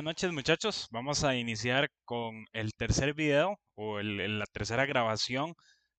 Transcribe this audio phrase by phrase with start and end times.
[0.00, 5.52] Buenas noches muchachos, vamos a iniciar con el tercer video o la tercera grabación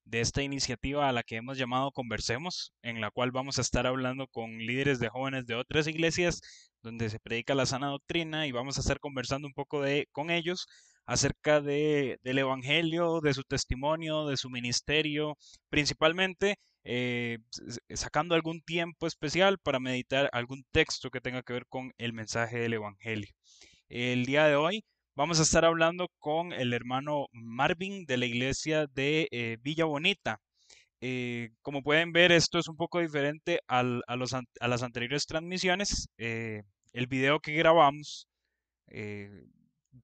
[0.06, 3.86] de esta iniciativa a la que hemos llamado Conversemos, en la cual vamos a estar
[3.86, 6.42] hablando con líderes de jóvenes de otras iglesias
[6.82, 10.66] donde se predica la sana doctrina y vamos a estar conversando un poco con ellos
[11.06, 15.38] acerca de, del Evangelio, de su testimonio, de su ministerio,
[15.70, 17.38] principalmente eh,
[17.94, 22.58] sacando algún tiempo especial para meditar algún texto que tenga que ver con el mensaje
[22.58, 23.30] del Evangelio.
[23.94, 28.88] El día de hoy vamos a estar hablando con el hermano Marvin de la iglesia
[28.88, 30.40] de eh, Villa Bonita.
[31.02, 36.08] Eh, como pueden ver, esto es un poco diferente a, las anteriores transmisiones.
[36.18, 38.30] el video que grabamos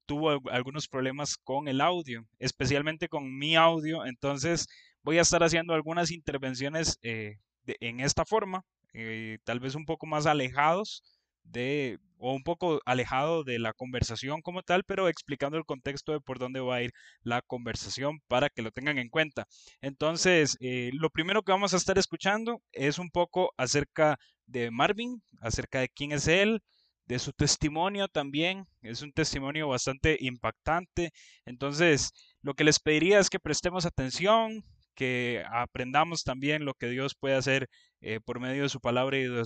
[0.05, 4.05] tuvo algunos problemas con el audio, especialmente con mi audio.
[4.05, 4.67] Entonces,
[5.01, 10.07] voy a estar haciendo algunas intervenciones eh, en esta forma, eh, tal vez un poco
[10.07, 11.03] más alejados
[11.51, 16.19] de, o un poco alejado de la conversación como tal, pero explicando el contexto de
[16.21, 19.47] por dónde va a ir la conversación para que lo tengan en cuenta.
[19.81, 25.21] Entonces, eh, lo primero que vamos a estar escuchando es un poco acerca de Marvin,
[25.41, 26.61] acerca de quién es él,
[27.05, 28.67] de su testimonio también.
[28.81, 31.11] Es un testimonio bastante impactante.
[31.45, 34.63] Entonces, lo que les pediría es que prestemos atención,
[34.97, 37.69] que aprendamos también lo que Dios puede hacer
[38.01, 39.45] eh, por medio de su palabra y de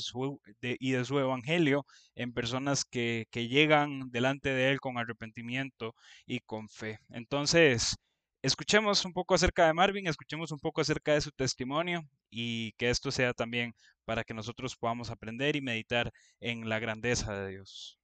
[1.06, 1.86] su, evangelio
[2.16, 5.94] en personas que, que, llegan delante de Él con arrepentimiento
[6.26, 7.00] y con fe.
[7.10, 7.98] Entonces,
[8.42, 12.90] escuchemos un poco acerca de Marvin, escuchemos un poco acerca de su testimonio y que
[12.90, 13.74] esto sea también
[14.06, 18.00] para que nosotros podamos aprender y meditar en la grandeza de Dios.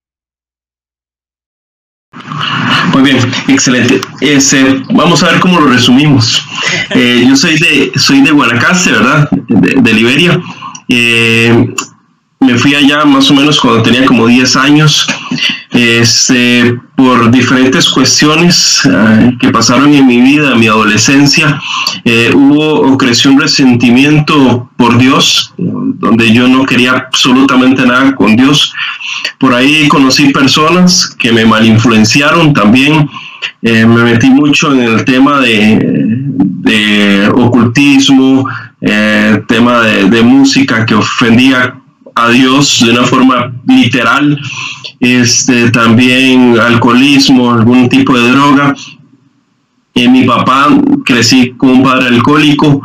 [2.97, 4.01] Muy bien, excelente.
[4.21, 6.43] Este, vamos a ver cómo lo resumimos.
[6.89, 9.29] Eh, yo soy de, soy de Guanacaste, ¿verdad?
[9.29, 10.41] De, Liberia.
[10.89, 11.75] Eh,
[12.39, 15.07] me fui allá más o menos cuando tenía como 10 años,
[15.71, 21.59] este, por diferentes cuestiones eh, que pasaron en mi vida, en mi adolescencia,
[22.33, 28.73] hubo o creció un resentimiento por Dios, donde yo no quería absolutamente nada con Dios.
[29.39, 33.09] Por ahí conocí personas que me malinfluenciaron también.
[33.61, 38.47] Eh, me metí mucho en el tema de, ocultismo,
[38.81, 41.75] eh, tema de, música que ofendía
[42.23, 44.39] a Dios de una forma literal,
[44.99, 48.75] este, también alcoholismo, algún tipo de droga.
[49.93, 50.69] Eh, mi papá
[51.05, 52.81] crecí con un padre alcohólico,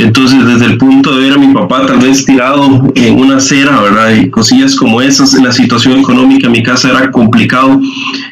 [0.00, 3.80] entonces, desde el punto de ver a mi papá tal vez tirado en una acera,
[3.80, 4.14] ¿verdad?
[4.14, 7.78] Y cosillas como esas, la situación económica en mi casa era complicado.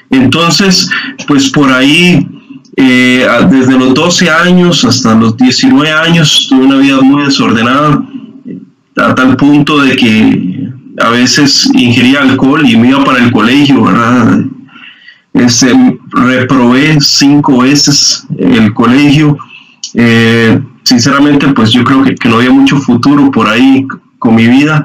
[0.08, 0.88] Entonces,
[1.26, 2.26] pues por ahí,
[2.76, 8.02] eh, desde los 12 años hasta los 19 años, tuve una vida muy desordenada,
[9.00, 10.70] a tal punto de que
[11.00, 14.40] a veces ingería alcohol y me iba para el colegio, ¿verdad?
[15.34, 15.72] Este,
[16.10, 19.38] reprobé cinco veces el colegio.
[19.94, 23.86] Eh, sinceramente, pues yo creo que, no había mucho futuro por ahí
[24.18, 24.84] con mi vida.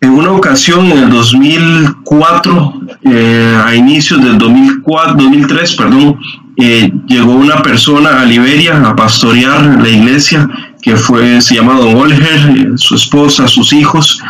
[0.00, 6.20] En una ocasión, en el 2004, eh, a inicios del 2004, 2003, perdón,
[6.56, 10.48] eh, llegó una persona a Liberia a pastorear la iglesia,
[10.82, 14.22] que fue, se llama Don Olger, su esposa, sus hijos.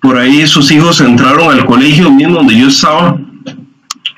[0.00, 3.16] Por ahí sus hijos entraron al colegio mismo donde yo estaba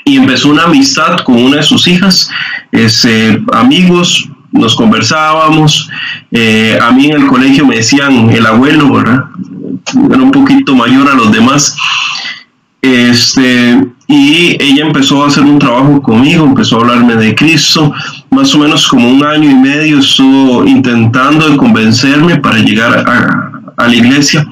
[0.05, 2.31] y empezó una amistad con una de sus hijas,
[2.71, 5.91] ese amigos, nos conversábamos.
[6.31, 9.25] Eh, a mí en el colegio me decían el abuelo, ¿verdad?
[10.11, 11.77] Era un poquito mayor a los demás.
[12.81, 17.93] Este, y ella empezó a hacer un trabajo conmigo, empezó a hablarme de Cristo.
[18.31, 23.53] Más o menos como un año y medio estuvo intentando convencerme para llegar a,
[23.87, 24.47] la iglesia.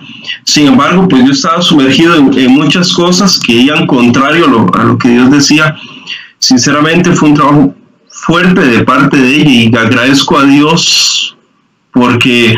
[0.44, 4.84] Sin embargo, pues yo estaba sumergido en, muchas cosas que iban contrario a lo, a
[4.84, 5.76] lo que Dios decía.
[6.38, 7.74] Sinceramente fue un trabajo
[8.08, 11.36] fuerte de parte de ella y agradezco a Dios
[11.92, 12.54] porque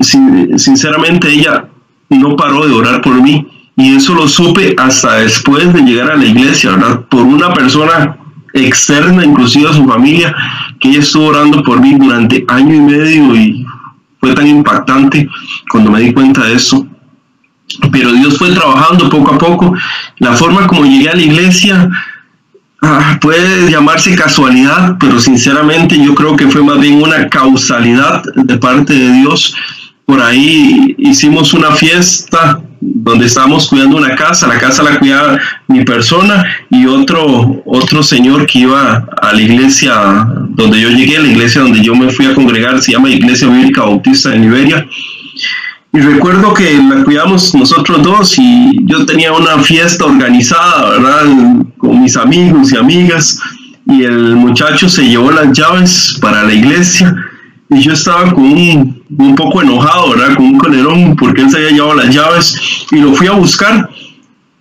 [0.00, 1.66] sinceramente ella
[2.10, 6.16] no paró de orar por mí y eso lo supe hasta después de llegar a
[6.16, 7.00] la iglesia, ¿verdad?
[7.08, 8.16] Por una persona
[8.54, 10.34] externa, inclusive a su familia,
[10.80, 13.66] que ella estuvo orando por mí durante año y medio y
[14.20, 15.28] fue tan impactante
[15.70, 16.86] cuando me di cuenta de eso.
[17.90, 19.74] Pero Dios fue trabajando poco a poco.
[20.18, 21.90] La forma como llegué a la iglesia,
[22.86, 28.58] Ah, puede llamarse casualidad, pero sinceramente yo creo que fue más bien una causalidad de
[28.58, 29.56] parte de Dios.
[30.04, 35.38] Por ahí hicimos una fiesta donde estábamos cuidando una casa, la casa la cuidaba
[35.68, 41.28] mi persona y otro, otro señor que iba a la iglesia donde yo llegué, la
[41.28, 44.86] iglesia donde yo me fui a congregar, se llama Iglesia Bíblica Bautista de Liberia.
[45.92, 51.24] y recuerdo que la cuidamos nosotros dos y yo tenía una fiesta organizada, ¿verdad?
[51.78, 53.40] Con mis amigos y amigas
[53.86, 57.14] y el muchacho se llevó las llaves para la iglesia
[57.70, 60.36] y yo estaba con un, un poco enojado, ¿verdad?
[60.36, 63.88] Con un colerón porque él se había llevado las llaves y lo fui a buscar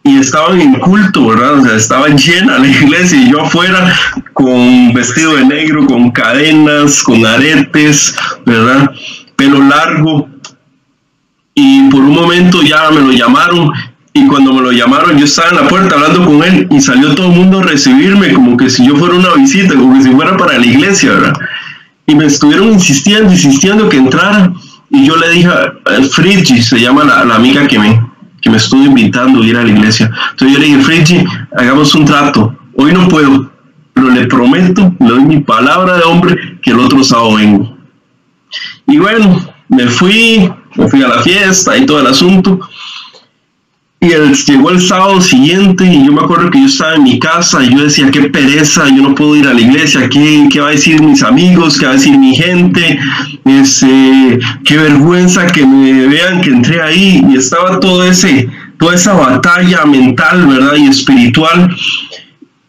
[0.04, 1.60] y estaban en culto, ¿verdad?
[1.60, 3.94] O sea, estaban llena la iglesia y yo afuera
[4.34, 8.16] con vestido de negro, con cadenas, con aretes,
[8.46, 8.92] ¿verdad?
[9.36, 10.30] Pelo largo
[11.56, 13.72] y por un momento ya me lo llamaron
[14.12, 17.16] y cuando me lo llamaron yo estaba en la puerta hablando con él y salió
[17.16, 20.10] todo el mundo a recibirme como que si yo fuera una visita, como que si
[20.12, 21.34] fuera para la iglesia, ¿verdad?
[22.06, 24.52] Y me estuvieron insistiendo, insistiendo que entrara
[24.90, 25.74] y yo le dije a
[26.12, 28.00] Frigi, se llama la, la, amiga que me,
[28.42, 30.12] que me estuvo invitando a ir a la iglesia.
[30.32, 31.24] Entonces yo le dije, Frigi,
[31.58, 33.52] hagamos un trato, hoy no puedo,
[33.94, 37.76] pero le prometo, le doy mi palabra de hombre que el otro sábado vengo.
[38.86, 42.60] Y bueno, me fui, me fui a la fiesta y todo el asunto.
[44.04, 47.20] Y el, llegó el sábado siguiente y yo me acuerdo que yo estaba en mi
[47.20, 50.60] casa y yo decía, qué pereza, yo no puedo ir a la iglesia, ¿qué, qué
[50.60, 51.78] va a decir mis amigos?
[51.78, 53.00] ¿Qué va a decir mi gente?
[53.46, 59.14] Este, qué vergüenza que me vean que entré ahí y estaba todo ese, toda esa
[59.14, 60.76] batalla mental, ¿verdad?
[60.76, 61.74] Y espiritual.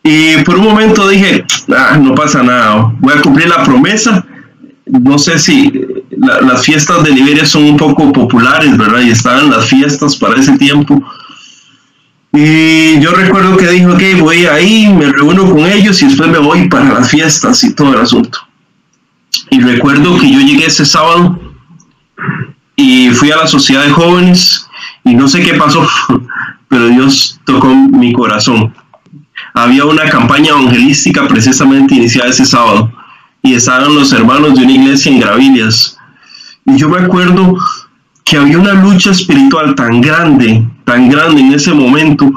[0.05, 1.45] Y por un momento dije,
[1.77, 4.25] ah, no pasa nada, voy a cumplir la promesa.
[4.87, 5.73] No sé si
[6.17, 9.01] la, las fiestas de Liberia son un poco populares, ¿verdad?
[9.01, 11.03] Y estaban las fiestas para ese tiempo.
[12.37, 16.39] Y yo recuerdo que dijo, ok, voy ahí, me reúno con ellos y después me
[16.39, 18.41] voy para las fiestas y todo el asunto.
[19.51, 21.41] Y recuerdo que yo llegué ese sábado
[22.75, 24.69] y fui a la sociedad de jóvenes
[25.05, 25.87] y no sé qué pasó,
[26.69, 28.75] pero Dios tocó mi corazón.
[29.55, 32.93] Había una campaña evangelística precisamente iniciada ese sábado
[33.45, 35.97] y estaban los hermanos de una iglesia en Gravillas.
[36.67, 37.57] Y yo me acuerdo
[38.25, 42.33] que había una lucha espiritual tan grande, tan grande en ese momento,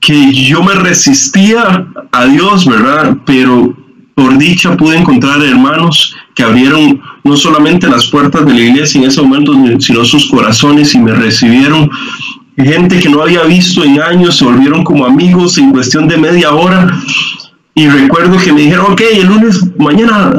[0.00, 3.16] que yo me resistía a Dios, ¿verdad?
[3.24, 3.74] Pero
[4.14, 9.08] por dicha pude encontrar hermanos que abrieron no solamente las puertas de la iglesia en
[9.08, 11.90] ese momento, sino sus corazones y me recibieron.
[12.56, 16.52] Gente que no había visto en años se volvieron como amigos en cuestión de media
[16.52, 16.98] hora.
[17.74, 20.32] Y recuerdo que me dijeron, ok, el lunes, mañana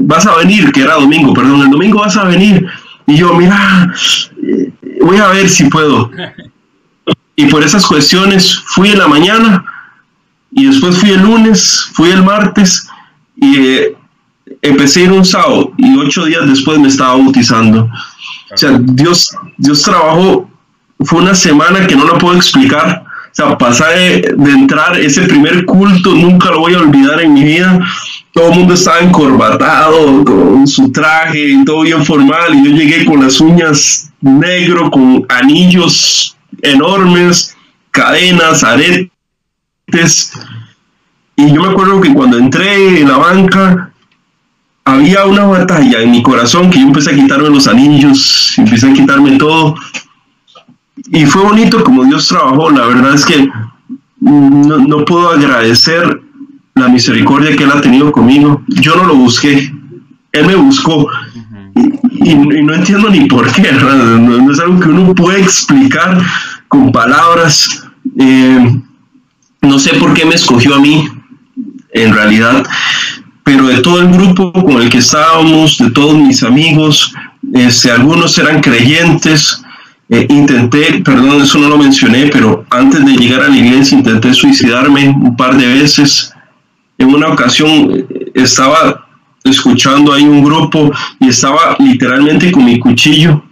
[0.00, 2.64] vas a venir, que era domingo, perdón, el domingo vas a venir.
[3.06, 3.92] Y yo, mira,
[5.00, 6.10] voy a ver si puedo.
[7.36, 9.64] Y por esas cuestiones fui en la mañana
[10.52, 12.88] y después fui el lunes, fui el martes
[13.36, 13.96] y eh,
[14.62, 17.90] empecé a ir un sábado y ocho días después me estaba bautizando.
[18.52, 20.48] O sea, Dios, Dios trabajó,
[21.00, 23.04] fue una semana que no la puedo explicar.
[23.06, 27.34] O sea, pasar de, de entrar ese primer culto, nunca lo voy a olvidar en
[27.34, 27.80] mi vida
[28.34, 33.22] todo el mundo estaba encorbatado con su traje, todo bien formal, y yo llegué con
[33.22, 37.56] las uñas negro, con anillos enormes,
[37.90, 40.32] cadenas, aretes.
[41.36, 43.90] Y yo me acuerdo que cuando entré en la banca,
[44.84, 48.92] había una batalla en mi corazón que yo empecé a quitarme los anillos, empecé a
[48.92, 49.74] quitarme todo.
[51.10, 52.70] Y fue bonito como Dios trabajó.
[52.70, 53.48] La verdad es que
[54.20, 56.20] no, no puedo agradecer
[56.74, 58.62] la misericordia que Él ha tenido conmigo.
[58.68, 59.72] Yo no lo busqué,
[60.32, 61.08] Él me buscó.
[62.10, 66.20] y, no entiendo ni por qué, no, es algo que uno puede explicar
[66.74, 67.84] con palabras.
[68.18, 68.80] Eh,
[69.62, 71.08] no sé por qué me escogió a mí,
[71.92, 72.64] en realidad,
[73.44, 77.14] pero de todo el grupo con el que estábamos, de todos mis amigos,
[77.52, 79.62] este, algunos eran creyentes.
[80.10, 84.34] Eh, intenté, perdón, eso no lo mencioné, pero antes de llegar a la iglesia intenté
[84.34, 86.30] suicidarme un par de veces
[86.98, 89.06] en una ocasión eh, estaba
[89.44, 90.90] escuchando ahí un grupo
[91.20, 93.44] y estaba literalmente con mi cuchillo,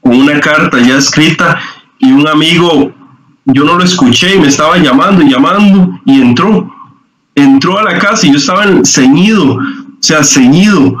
[0.00, 1.58] con una carta ya escrita
[2.08, 2.90] y un amigo,
[3.44, 6.74] yo no lo escuché y me estaba llamando y llamando y entró,
[7.34, 9.60] entró a la casa y yo estaba ceñido, o
[10.00, 10.96] sea, ceñido,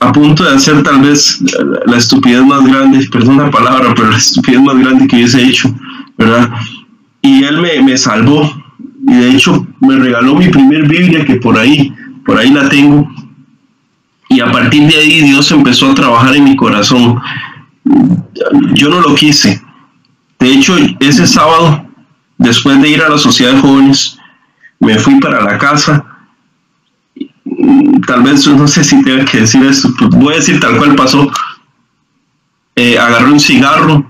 [0.00, 1.40] a punto de hacer tal vez
[1.86, 5.72] la, estupidez más grande, perdón la palabra, pero la estupidez más grande que hubiese hecho,
[6.16, 6.50] ¿verdad?
[7.22, 8.50] Y él me, me salvó,
[9.06, 13.08] y de hecho me regaló mi primer Biblia que por ahí, por ahí la tengo.
[14.28, 17.20] Y a partir de ahí Dios empezó a trabajar en mi corazón.
[18.74, 19.62] Yo no lo quise.
[20.38, 21.84] De hecho, ese sábado,
[22.36, 24.18] después de ir a la sociedad de jóvenes,
[24.80, 26.04] me fui para la casa.
[28.06, 30.94] Tal vez no sé si tengo que decir esto, pues voy a decir tal cual
[30.94, 31.30] pasó.
[32.76, 34.06] Eh, agarré un cigarro,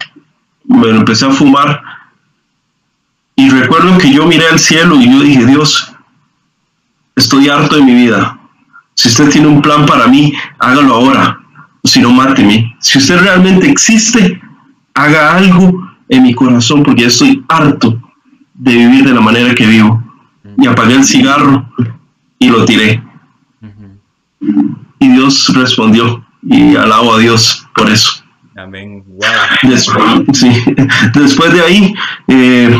[0.66, 1.82] me lo empecé a fumar
[3.38, 5.94] y recuerdo que yo miré al cielo y yo dije, Dios,
[7.14, 8.36] estoy harto de mi vida.
[8.94, 11.40] Si usted tiene un plan para mí, hágalo ahora.
[11.84, 12.76] Si no, máteme.
[12.80, 14.42] Si usted realmente existe,
[14.92, 18.00] haga algo en mi corazón porque ya estoy harto
[18.54, 20.02] de vivir de la manera que vivo.
[20.56, 21.68] Y apagué el cigarro
[22.38, 23.02] y lo tiré.
[24.98, 28.24] Y Dios respondió y alabo a Dios por eso.
[28.56, 29.04] Amén.
[31.14, 31.94] Después, de ahí,
[32.26, 32.76] eh,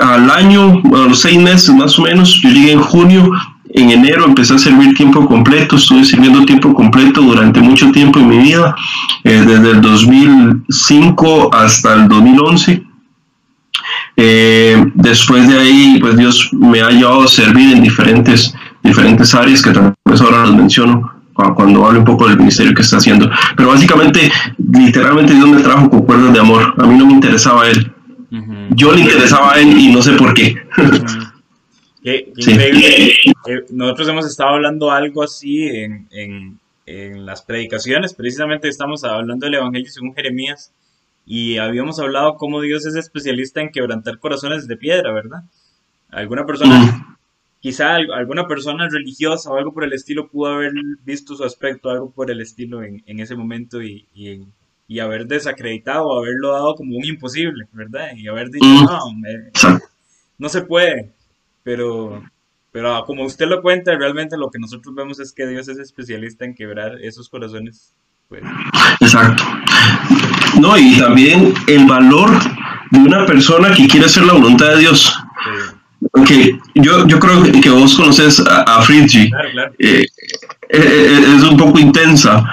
[0.00, 3.30] al año, a los seis meses más o menos, yo llegué en junio,
[3.80, 8.28] en enero empecé a servir tiempo completo, estuve sirviendo tiempo completo durante mucho tiempo en
[8.28, 8.74] mi vida,
[9.24, 12.82] eh, desde el 2005 hasta el 2011.
[14.16, 19.62] Eh, después de ahí, pues Dios me ha llevado a servir en diferentes, diferentes áreas
[19.62, 21.18] que tal vez ahora los menciono
[21.54, 23.30] cuando hablo un poco del ministerio que está haciendo.
[23.56, 24.30] Pero básicamente,
[24.72, 26.74] literalmente Dios me trajo con cuerdas de amor.
[26.78, 27.92] A mí no me interesaba él.
[28.70, 30.56] Yo le interesaba a él y no sé por qué.
[32.02, 33.12] Qué, increíble.
[33.46, 38.14] Eh, nosotros hemos estado hablando algo así en, en, en las predicaciones.
[38.14, 40.72] Precisamente estamos hablando del Evangelio según Jeremías.
[41.26, 45.42] Y habíamos hablado cómo Dios es especialista en quebrantar corazones de piedra, ¿verdad?
[46.10, 47.18] Alguna persona
[47.60, 50.72] quizá alguna persona religiosa o algo por el estilo pudo haber
[51.04, 54.06] visto su aspecto, algo por el estilo en, ese momento y,
[54.86, 58.12] y, haber desacreditado, haberlo dado como un imposible, ¿verdad?
[58.16, 58.84] Y haber dicho, mm.
[58.84, 59.80] no,
[60.38, 61.12] no se puede,
[61.62, 62.22] pero,
[62.72, 66.44] pero como usted lo cuenta, realmente lo que nosotros vemos es que Dios es especialista
[66.44, 67.94] en quebrar esos corazones.
[68.28, 68.42] Pues.
[69.00, 69.42] Exacto.
[70.60, 72.30] No, y también el valor
[72.90, 75.14] de una persona que quiere hacer la voluntad de Dios.
[76.12, 76.30] Ok,
[76.74, 79.30] yo, yo creo que vos conoces a, a eh,
[79.78, 80.06] eh,
[80.68, 82.44] eh, es un poco intensa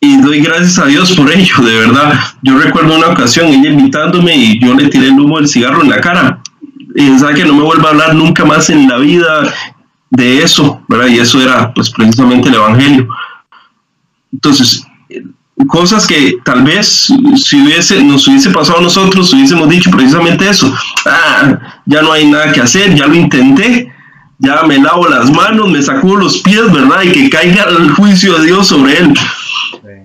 [0.00, 2.20] y doy gracias a Dios por ello, de verdad.
[2.42, 5.90] Yo recuerdo una ocasión ella invitándome y yo le tiré el humo del cigarro en
[5.90, 6.33] la cara.
[6.94, 9.52] Y sabe que no me vuelva a hablar nunca más en la vida
[10.10, 11.08] de eso, ¿verdad?
[11.08, 13.08] Y eso era pues precisamente el Evangelio.
[14.32, 14.86] Entonces,
[15.66, 20.72] cosas que tal vez si hubiese, nos hubiese pasado a nosotros, hubiésemos dicho precisamente eso.
[21.06, 23.92] Ah, ya no hay nada que hacer, ya lo intenté,
[24.38, 27.02] ya me lavo las manos, me sacudo los pies, ¿verdad?
[27.02, 29.14] Y que caiga el juicio de Dios sobre él.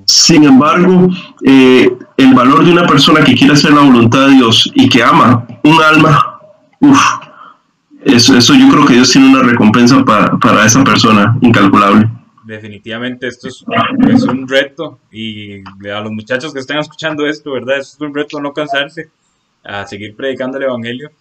[0.05, 1.09] Sin embargo,
[1.45, 5.03] eh, el valor de una persona que quiere hacer la voluntad de Dios y que
[5.03, 6.28] ama un alma,
[6.79, 6.99] uff,
[8.05, 12.09] eso, eso yo creo que Dios tiene una recompensa para, para esa persona incalculable
[12.49, 13.63] definitivamente esto es,
[14.23, 17.77] un reto y a los muchachos que están escuchando esto, ¿verdad?
[17.77, 19.09] es un reto no cansarse
[19.63, 21.11] a seguir predicando el Evangelio.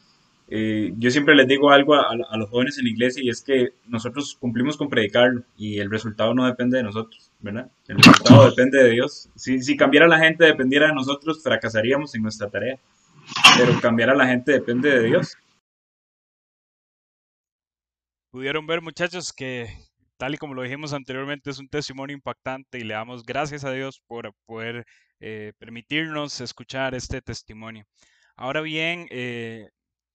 [0.50, 3.74] Eh, yo siempre les digo algo a, los jóvenes en la iglesia y es que
[3.86, 7.70] nosotros cumplimos con predicarlo y el resultado no depende de nosotros, ¿verdad?
[7.86, 9.28] El resultado depende de Dios.
[9.34, 12.78] Si, si cambiara la gente dependiera de nosotros, fracasaríamos en nuestra tarea,
[13.58, 15.36] pero cambiar a la gente depende de Dios.
[18.38, 19.66] Pudieron ver muchachos que
[20.16, 23.72] tal y como lo dijimos anteriormente, es un testimonio impactante y le damos gracias a
[23.72, 24.84] Dios por poder
[25.18, 27.84] eh, permitirnos escuchar este testimonio.
[28.36, 29.70] Ahora bien, eh,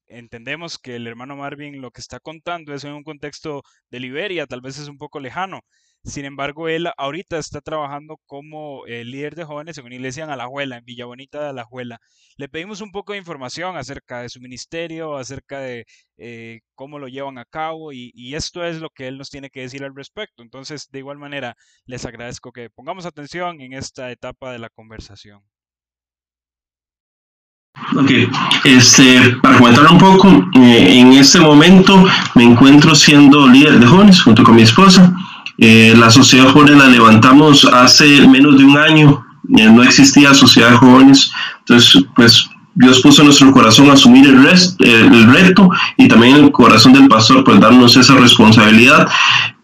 [0.08, 3.62] entendemos que el hermano Marvin lo que está contando es en un contexto
[3.92, 5.60] de Liberia, tal vez es un poco lejano,
[6.04, 10.30] sin embargo, él ahorita está trabajando como eh, líder de jóvenes en una iglesia en
[10.32, 12.00] Alajuela, en Villa Bonita de Alajuela.
[12.36, 15.86] Le pedimos un poco de información acerca de su ministerio, acerca de
[16.18, 19.62] eh, cómo lo llevan a cabo y, esto es lo que él nos tiene que
[19.62, 20.44] decir al respecto.
[20.44, 21.56] Entonces, de igual manera,
[21.86, 25.42] les agradezco que pongamos atención en esta etapa de la conversación.
[27.96, 28.12] Ok,
[28.66, 32.06] este, para comentar un poco, eh, en este momento
[32.36, 35.14] me encuentro siendo líder de jóvenes junto con mi esposa.
[35.58, 39.26] Eh, la Sociedad Joven la levantamos hace menos de un año,
[39.58, 44.48] eh, no existía Sociedad de Jóvenes, entonces pues Dios puso en nuestro corazón asumir el,
[44.88, 49.08] el reto y también el corazón del pastor pues darnos esa responsabilidad.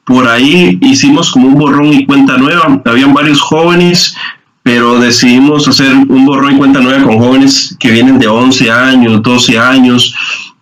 [0.05, 4.15] Por ahí hicimos como un borrón y cuenta nueva, habían varios jóvenes,
[4.61, 9.23] pero decidimos hacer un borrón y cuenta nueva con jóvenes que vienen de 11 años,
[9.23, 10.13] 12 años,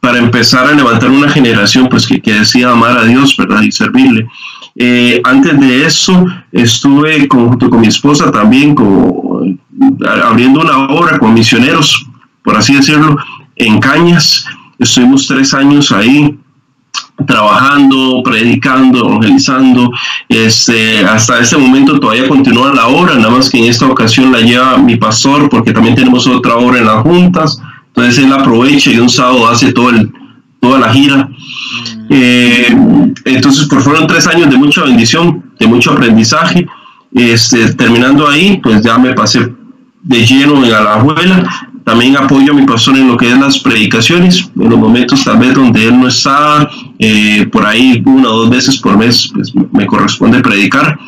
[0.08, 3.62] para empezar a levantar una generación pues que, que decida amar a Dios, ¿verdad?
[3.62, 4.26] Y servirle.
[4.78, 8.74] Eh, antes de eso, estuve junto con mi esposa también
[10.24, 12.08] abriendo una obra con misioneros,
[12.42, 13.18] por así decirlo,
[13.58, 14.46] en Cañas.
[14.80, 16.40] Estuvimos tres años ahí
[17.26, 19.92] trabajando, predicando, evangelizando.
[20.30, 24.40] Este, hasta este momento todavía continúa la obra, nada más que en esta ocasión la
[24.40, 27.62] lleva mi pastor, porque también tenemos otra obra en las juntas.
[27.98, 29.92] Entonces él aprovecha y un sábado hace todo
[30.60, 31.30] toda la gira.
[32.12, 32.68] Eh,
[33.26, 36.68] entonces, pues fueron tres años de mucha bendición, de mucho aprendizaje.
[37.12, 39.52] Este, terminando ahí, pues ya me pasé
[40.04, 41.44] de lleno en la abuela.
[41.84, 45.40] También apoyo a mi pastor en lo que es las predicaciones, en los momentos tal
[45.40, 49.54] vez donde él no está, eh, por ahí una o dos veces por mes pues,
[49.72, 51.00] me corresponde predicar.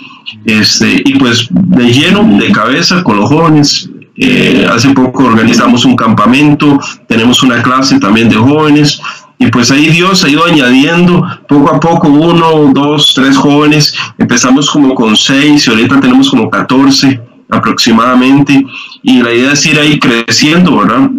[0.46, 3.90] Este, y pues de lleno, de cabeza, con los jóvenes,
[4.22, 9.02] Eh, hace poco organizamos un campamento, tenemos una clase también de jóvenes.
[9.38, 13.96] Y pues ahí Dios ha ido añadiendo poco a poco uno, dos, tres jóvenes.
[14.18, 18.66] Empezamos como con seis y ahorita tenemos como 14 aproximadamente.
[19.02, 21.10] Y la idea es ir ahí creciendo, ¿verdad?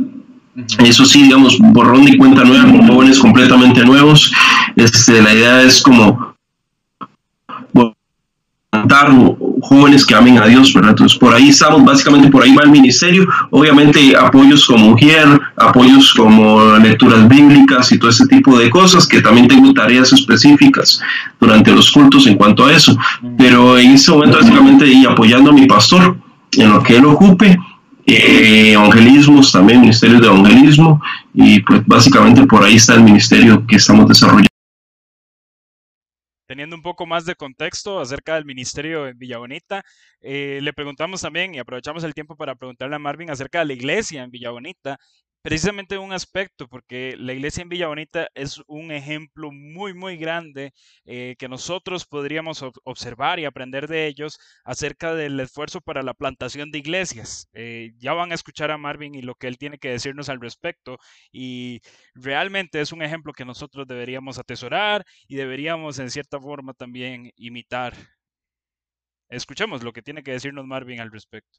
[0.84, 4.30] Eso sí, digamos, borrón y cuenta nueva con jóvenes completamente nuevos.
[4.76, 6.29] Este, la idea es como
[9.62, 10.90] jóvenes que amen a Dios, ¿verdad?
[10.90, 13.26] Entonces, por ahí estamos, básicamente por ahí va el ministerio.
[13.50, 19.20] Obviamente, apoyos como mujer, apoyos como lecturas bíblicas y todo ese tipo de cosas, que
[19.20, 21.00] también tengo tareas específicas
[21.40, 22.96] durante los cultos en cuanto a eso.
[23.38, 26.16] Pero en ese momento, básicamente, y apoyando a mi pastor
[26.52, 27.58] en lo que él ocupe
[28.06, 31.00] eh, evangelismos, también ministerios de evangelismo,
[31.32, 34.49] y pues básicamente por ahí está el ministerio que estamos desarrollando.
[36.50, 39.84] Teniendo un poco más de contexto acerca del ministerio en Villa Bonita,
[40.20, 43.72] eh, le preguntamos también y aprovechamos el tiempo para preguntarle a Marvin acerca de la
[43.74, 44.98] iglesia en Villa Bonita
[45.42, 50.72] precisamente un aspecto, porque la iglesia en Villa Bonita es un ejemplo muy, muy grande
[51.04, 56.70] eh, que nosotros podríamos observar y aprender de ellos acerca del esfuerzo para la plantación
[56.70, 57.48] de iglesias.
[57.52, 60.40] Eh, ya van a escuchar a Marvin y lo que él tiene que decirnos al
[60.40, 60.98] respecto,
[61.32, 61.80] y
[62.14, 67.94] realmente es un ejemplo que nosotros deberíamos atesorar y deberíamos en cierta forma también imitar.
[69.30, 71.58] Escuchemos lo que tiene que decirnos Marvin al respecto.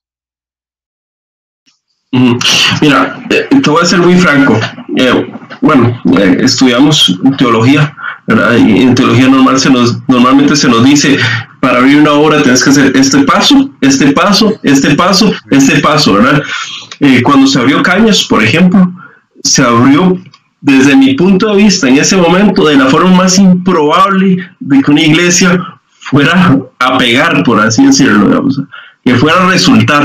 [2.11, 4.59] Mira, eh, te voy a ser muy franco.
[4.97, 7.95] Eh, bueno, eh, estudiamos teología,
[8.27, 11.17] en teología normal se nos, normalmente se nos dice,
[11.59, 16.13] para abrir una obra tienes que hacer este paso, este paso, este paso, este paso,
[16.13, 16.43] ¿verdad?
[17.23, 18.91] cuando se abrió Cañas, por ejemplo,
[19.43, 20.19] se abrió
[20.59, 24.91] desde mi punto de vista en ese momento de la forma más improbable de que
[24.91, 25.59] una iglesia
[25.99, 28.47] fuera a pegar, por así decirlo,
[29.03, 30.03] que fuera a resultar.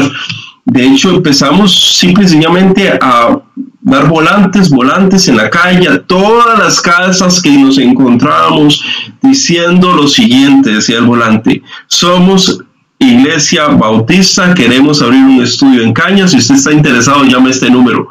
[0.66, 3.38] De hecho, empezamos simple y sencillamente a
[3.82, 8.84] dar volantes, volantes en la calle, todas las casas que nos encontrábamos,
[9.22, 12.58] diciendo lo siguiente, decía el volante, somos
[12.98, 18.08] Iglesia Bautista, queremos abrir un estudio en Cañas, si usted está interesado, llame este número.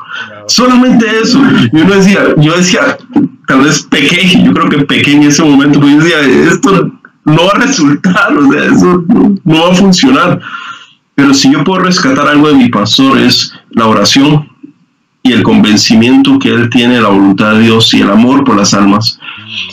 [0.47, 1.41] Solamente eso.
[1.73, 2.97] Yo decía, yo decía,
[3.47, 6.89] tal vez pequeño, yo creo que pequeño en ese momento, yo decía, esto
[7.25, 9.03] no va a resultar, o sea, eso
[9.43, 10.39] no va a funcionar.
[11.15, 14.49] Pero si yo puedo rescatar algo de mi pastor es la oración
[15.23, 18.57] y el convencimiento que él tiene de la voluntad de Dios y el amor por
[18.57, 19.19] las almas.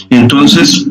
[0.09, 0.87] Entonces,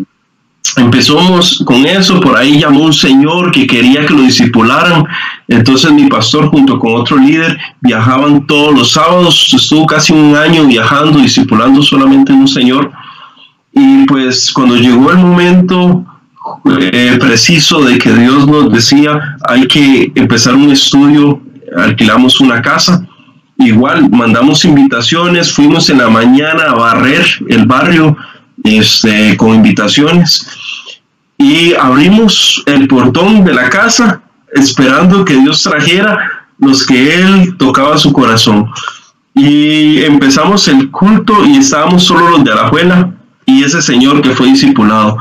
[0.78, 5.06] empezamos con eso, por ahí llamó un señor que quería que lo discipularan,
[5.48, 10.66] entonces mi pastor junto con otro líder viajaban todos los sábados, estuvo casi un año
[10.66, 12.92] viajando, discipulando solamente un señor,
[13.74, 16.06] y pues cuando llegó el momento
[16.66, 21.42] eh, preciso de que Dios nos decía, hay que empezar un estudio,
[21.76, 23.06] alquilamos una casa,
[23.58, 28.16] igual mandamos invitaciones, fuimos en la mañana a barrer el barrio
[28.64, 30.48] este, con invitaciones
[31.38, 34.22] y abrimos el portón de la casa
[34.54, 36.20] esperando que Dios trajera
[36.60, 38.70] los que Él tocaba su corazón.
[39.34, 43.14] Y empezamos el culto y estábamos solo los de la abuela
[43.46, 45.18] y ese señor que fue discipulado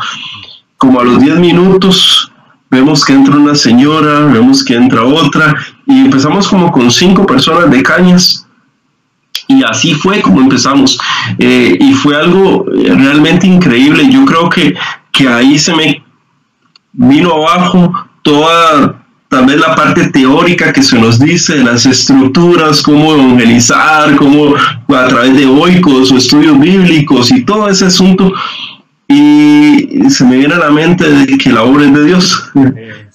[0.81, 2.33] como a los 10 minutos
[2.71, 5.55] vemos que entra una señora, vemos que entra otra,
[5.87, 8.47] y empezamos como con cinco personas de cañas.
[9.47, 10.99] Y así fue como empezamos.
[11.39, 14.09] Eh, y fue algo realmente increíble.
[14.11, 14.75] Yo creo que,
[15.13, 16.03] que ahí se me
[16.93, 18.97] vino abajo toda
[19.29, 25.37] también la parte teórica que se nos dice, las estructuras, cómo evangelizar, cómo a través
[25.37, 28.33] de oicos o estudios bíblicos y todo ese asunto
[29.13, 32.51] y se me viene a la mente de que la obra es de Dios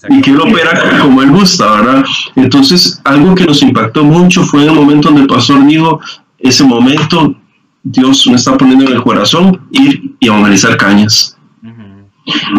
[0.09, 2.05] y que Él opera como Él gusta, ¿verdad?
[2.35, 6.01] Entonces, algo que nos impactó mucho fue en el momento donde el pastor dijo,
[6.37, 7.33] ese momento
[7.81, 11.37] Dios me está poniendo en el corazón ir y evangelizar cañas.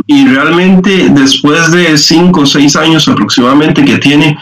[0.06, 4.38] Y realmente después de cinco o seis años aproximadamente que tiene,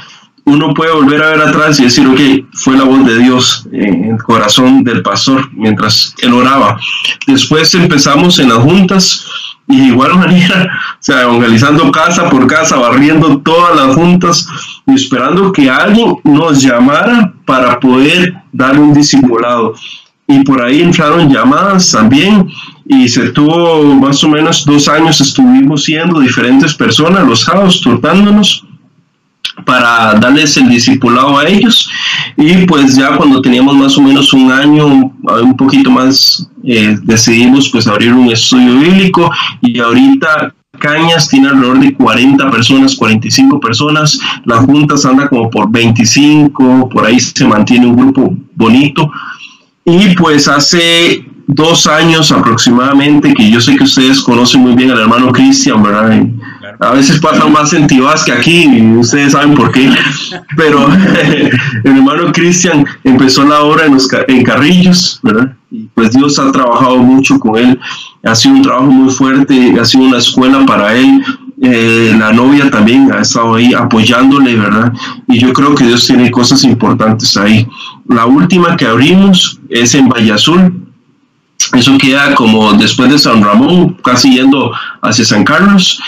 [0.47, 4.05] uno puede volver a ver atrás y decir, ok, fue la voz de Dios en
[4.13, 6.79] el corazón del pastor mientras él oraba.
[7.27, 9.27] Después empezamos en las juntas
[9.67, 14.47] y de igual manera, o sea, evangelizando casa por casa, barriendo todas las juntas
[14.87, 19.75] y esperando que alguien nos llamara para poder darle un discipulado.
[20.27, 22.49] Y por ahí entraron llamadas también
[22.87, 28.67] y se tuvo más o menos dos años, estuvimos siendo diferentes personas los sábados tratándonos
[29.65, 31.89] para darles el discipulado a ellos
[32.37, 37.69] y pues ya cuando teníamos más o menos un año un poquito más eh, decidimos
[37.71, 44.19] pues abrir un estudio bíblico y ahorita Cañas tiene alrededor de 40 personas, 45 personas.
[44.45, 49.11] La Junta anda como por 25, por ahí se mantiene un grupo bonito.
[49.85, 55.01] Y pues hace dos años aproximadamente, que yo sé que ustedes conocen muy bien al
[55.01, 56.23] hermano Cristian, ¿verdad?
[56.81, 59.91] A veces pasa más en Tibás que aquí, y ustedes saben por qué.
[60.57, 60.89] Pero
[61.85, 63.97] el hermano Cristian empezó la obra en,
[64.29, 65.55] en Carrillos, ¿verdad?
[65.71, 67.79] Y pues Dios ha trabajado mucho con él.
[68.25, 71.25] Ha sido un trabajo muy fuerte, ha sido una escuela para él.
[71.63, 74.93] Eh, la novia también ha estado ahí apoyándole, ¿verdad?
[75.29, 77.67] Y yo creo que Dios tiene cosas importantes ahí.
[78.09, 80.85] La última que abrimos es en Valle Azul,
[81.73, 84.73] eso queda como después de San Ramón, casi yendo
[85.03, 86.01] hacia San Carlos.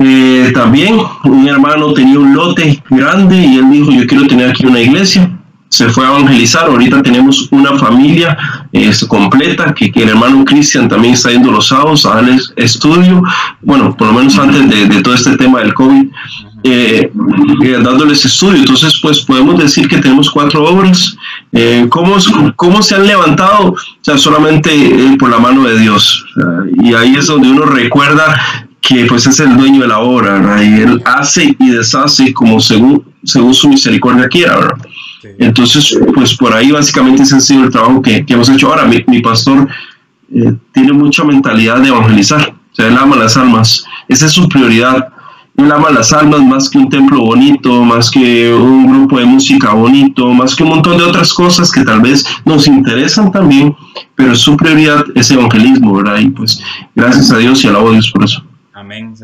[0.00, 4.64] Eh, también un hermano tenía un lote grande y él dijo, yo quiero tener aquí
[4.64, 5.30] una iglesia.
[5.70, 6.66] Se fue a evangelizar.
[6.66, 8.38] Ahorita tenemos una familia
[8.72, 13.22] eh, completa, que, el hermano Cristian también está yendo los sábados a darles estudio,
[13.60, 16.06] bueno, por lo menos antes de, todo este tema del COVID.
[16.64, 17.12] Eh,
[17.82, 18.58] dándoles estudio.
[18.58, 21.16] Entonces, pues podemos decir que tenemos cuatro obras.
[21.88, 22.16] ¿cómo,
[22.56, 23.72] ¿Cómo se han levantado?
[23.72, 24.70] O sea, solamente
[25.18, 26.24] por la mano de Dios.
[26.82, 30.80] y ahí es donde uno recuerda que pues es el dueño de la obra, y
[30.80, 34.74] él hace y deshace como según, según su misericordia quiera.
[35.38, 38.68] Entonces, pues por ahí básicamente ese ha sido el trabajo que, hemos hecho.
[38.68, 39.68] Ahora, mi, mi pastor
[40.34, 44.48] eh, tiene mucha mentalidad de evangelizar, o sea, él ama las almas, esa es su
[44.48, 45.08] prioridad.
[45.58, 49.72] Él ama las almas más que un templo bonito, más que un grupo de música
[49.74, 53.76] bonito, más que un montón de otras cosas que tal vez nos interesan también,
[54.14, 56.20] pero su prioridad es evangelismo, ¿verdad?
[56.20, 56.62] Y pues
[56.94, 58.47] gracias a Dios y alabo a Dios por eso.
[58.88, 59.14] Amén.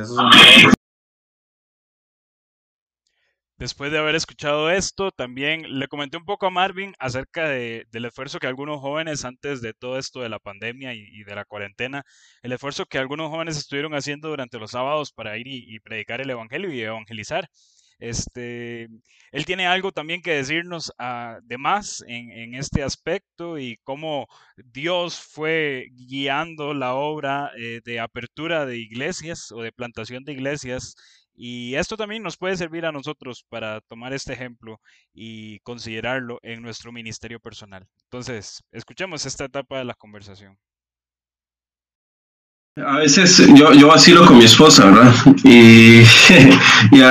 [3.57, 8.39] Después de haber escuchado esto, también le comenté un poco a Marvin acerca del esfuerzo
[8.39, 12.05] que algunos jóvenes antes de todo esto de la pandemia y, de la cuarentena,
[12.43, 16.29] el esfuerzo que algunos jóvenes estuvieron haciendo durante los sábados para ir y predicar el
[16.29, 17.49] Evangelio y evangelizar.
[17.99, 18.89] Este,
[19.33, 25.21] él tiene algo también que decirnos uh, de más en, este aspecto y cómo Dios
[25.21, 30.95] fue guiando la obra eh, de apertura de iglesias o de plantación de iglesias.
[31.37, 34.81] Y esto también nos puede servir a nosotros para tomar este ejemplo
[35.13, 37.89] y considerarlo en nuestro ministerio personal.
[38.05, 40.59] Entonces, escuchemos esta etapa de la conversación.
[42.77, 45.15] A veces yo, yo vacilo con mi esposa, ¿verdad?
[45.45, 46.01] Y,
[46.91, 47.03] y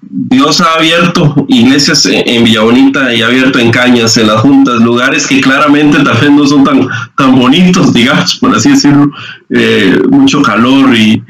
[0.00, 4.80] Dios ha abierto iglesias en Villa Bonita y ha abierto en Cañas, en las juntas,
[4.80, 6.88] lugares que claramente tal vez no son tan,
[7.18, 9.10] tan bonitos, digamos, por así decirlo,
[9.50, 11.22] eh, mucho calor y,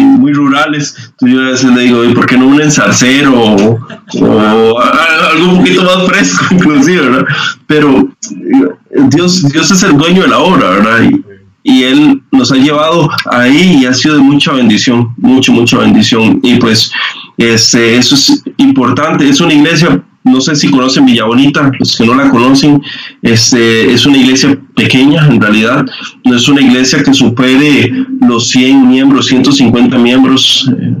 [0.00, 1.12] muy rurales.
[1.20, 6.06] Yo a veces le digo, ¿por qué no un ensarcero o, algo un poquito más
[6.06, 7.26] fresco, inclusive, ¿verdad?
[7.66, 11.02] Pero eh, Dios, Dios es el dueño de la obra, ¿verdad?
[11.02, 11.27] Y,
[11.68, 16.40] y Él nos ha llevado ahí y ha sido de mucha bendición, mucha, mucha bendición.
[16.42, 16.90] Y pues
[17.36, 19.28] este, eso es importante.
[19.28, 22.82] Es una iglesia, no sé si conocen Villa Bonita, los que no la conocen,
[23.20, 25.84] este, es una iglesia pequeña en realidad.
[26.24, 27.92] No es una iglesia que supere
[28.26, 30.72] los 100 miembros, 150 miembros.
[30.74, 30.94] Eh,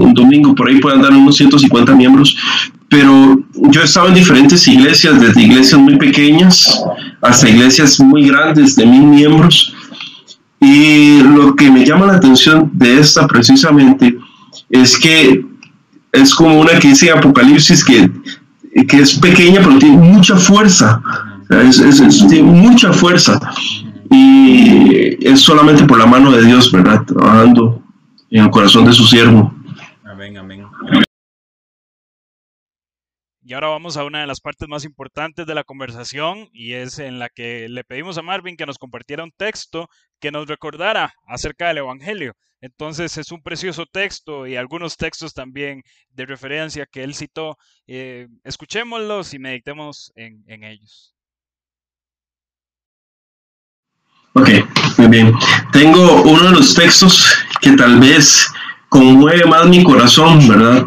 [0.00, 2.36] un domingo por ahí pueden dar unos 150 miembros,
[2.88, 6.82] pero yo he estado en diferentes iglesias, desde iglesias muy pequeñas
[7.22, 9.74] hasta iglesias muy grandes de mil miembros.
[10.60, 14.18] Y lo que me llama la atención de esta precisamente
[14.68, 15.44] es que
[16.12, 18.10] es como una que dice Apocalipsis que,
[18.86, 21.00] que es pequeña pero tiene mucha fuerza,
[21.48, 23.40] es, tiene mucha fuerza
[24.10, 27.04] y es solamente por la mano de Dios, ¿verdad?
[27.04, 27.82] Trabajando
[28.30, 29.54] en el corazón de su siervo.
[30.04, 30.66] Amén, amén.
[33.50, 37.00] Y ahora vamos a una de las partes más importantes de la conversación y es
[37.00, 39.88] en la que le pedimos a Marvin que nos compartiera un texto
[40.20, 42.34] que nos recordara acerca del Evangelio.
[42.60, 47.58] Entonces es un precioso texto y algunos textos también de referencia que él citó.
[47.88, 51.16] Eh, escuchémoslos y meditemos en, en ellos.
[54.34, 54.48] Ok,
[54.96, 55.34] muy bien.
[55.72, 58.46] Tengo uno de los textos que tal vez
[58.90, 60.84] conmueve más mi corazón, ¿verdad?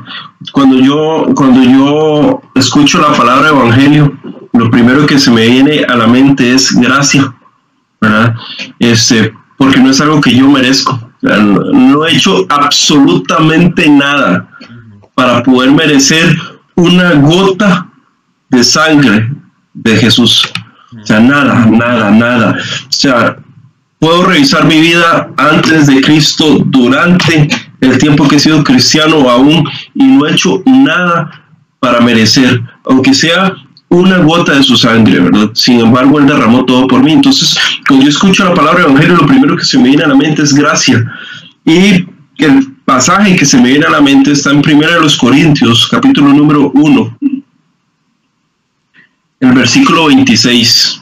[0.51, 4.13] Cuando yo, cuando yo escucho la palabra evangelio,
[4.51, 7.33] lo primero que se me viene a la mente es gracia,
[7.99, 8.35] ¿verdad?
[8.77, 10.99] Este, porque no es algo que yo merezco.
[11.21, 14.49] No, he hecho absolutamente nada
[15.15, 16.37] para poder merecer
[16.75, 17.87] una gota
[18.49, 19.31] de sangre
[19.73, 20.51] de Jesús.
[21.01, 22.57] O sea, nada, nada, nada.
[22.59, 23.37] O sea,
[23.99, 27.47] puedo revisar mi vida antes de Cristo, durante
[27.85, 31.43] el tiempo que he sido cristiano aún y no he hecho nada
[31.79, 33.53] para merecer, aunque sea
[33.89, 35.51] una gota de su sangre, ¿verdad?
[35.53, 37.11] Sin embargo, Él derramó todo por mí.
[37.11, 37.55] Entonces,
[37.87, 40.41] cuando yo escucho la palabra evangelio, lo primero que se me viene a la mente
[40.41, 41.05] es gracia.
[41.65, 42.05] Y
[42.37, 45.87] el pasaje que se me viene a la mente está en Primera de los Corintios,
[45.89, 47.17] capítulo número 1,
[49.41, 51.01] el versículo 26.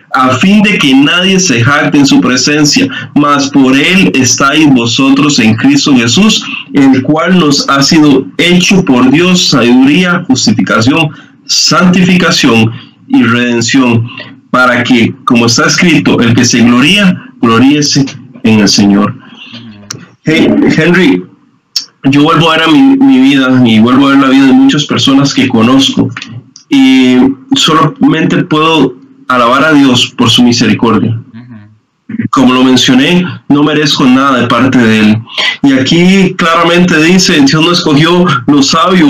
[0.13, 5.39] a fin de que nadie se jacte en su presencia, mas por él estáis vosotros
[5.39, 6.43] en Cristo Jesús,
[6.73, 11.09] el cual nos ha sido hecho por Dios sabiduría, justificación,
[11.45, 12.71] santificación
[13.07, 14.07] y redención,
[14.49, 18.05] para que, como está escrito, el que se gloría, gloríese
[18.43, 19.15] en el Señor.
[20.25, 21.23] Henry,
[22.03, 24.53] yo vuelvo a ver a mi, mi vida y vuelvo a ver la vida de
[24.53, 26.09] muchas personas que conozco
[26.69, 27.17] y
[27.55, 29.00] solamente puedo
[29.35, 31.19] alabar a Dios por su misericordia.
[32.29, 35.21] Como lo mencioné, no merezco nada de parte de Él.
[35.63, 39.07] Y aquí claramente dice, Dios no escogió lo sabio,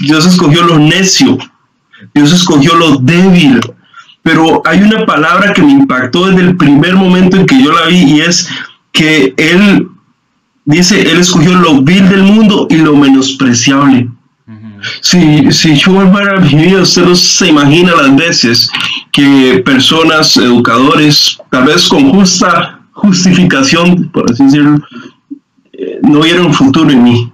[0.00, 1.38] Dios escogió lo necio,
[2.14, 3.60] Dios escogió lo débil.
[4.22, 7.86] Pero hay una palabra que me impactó desde el primer momento en que yo la
[7.86, 8.48] vi y es
[8.92, 9.88] que Él
[10.64, 14.08] dice, Él escogió lo vil del mundo y lo menospreciable.
[15.00, 18.70] Si, si yo volviera a mi vida, usted no se imagina las veces
[19.12, 24.80] que personas, educadores, tal vez con justa justificación, por así decirlo,
[25.72, 27.32] eh, no vieron futuro en mí.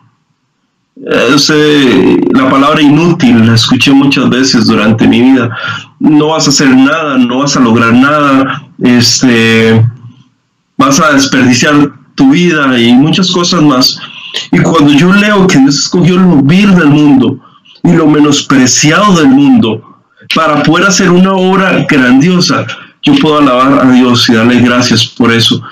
[1.07, 5.57] Eh, la palabra inútil la escuché muchas veces durante mi vida.
[5.99, 9.85] No vas a hacer nada, no vas a lograr nada, este,
[10.77, 13.99] vas a desperdiciar tu vida y muchas cosas más.
[14.53, 17.39] Y cuando yo leo que Dios escogió lo vil del mundo
[17.83, 19.83] y lo menospreciado del mundo
[20.35, 22.67] para poder hacer una obra grandiosa,
[23.03, 25.63] yo puedo alabar a Dios y darle gracias por eso.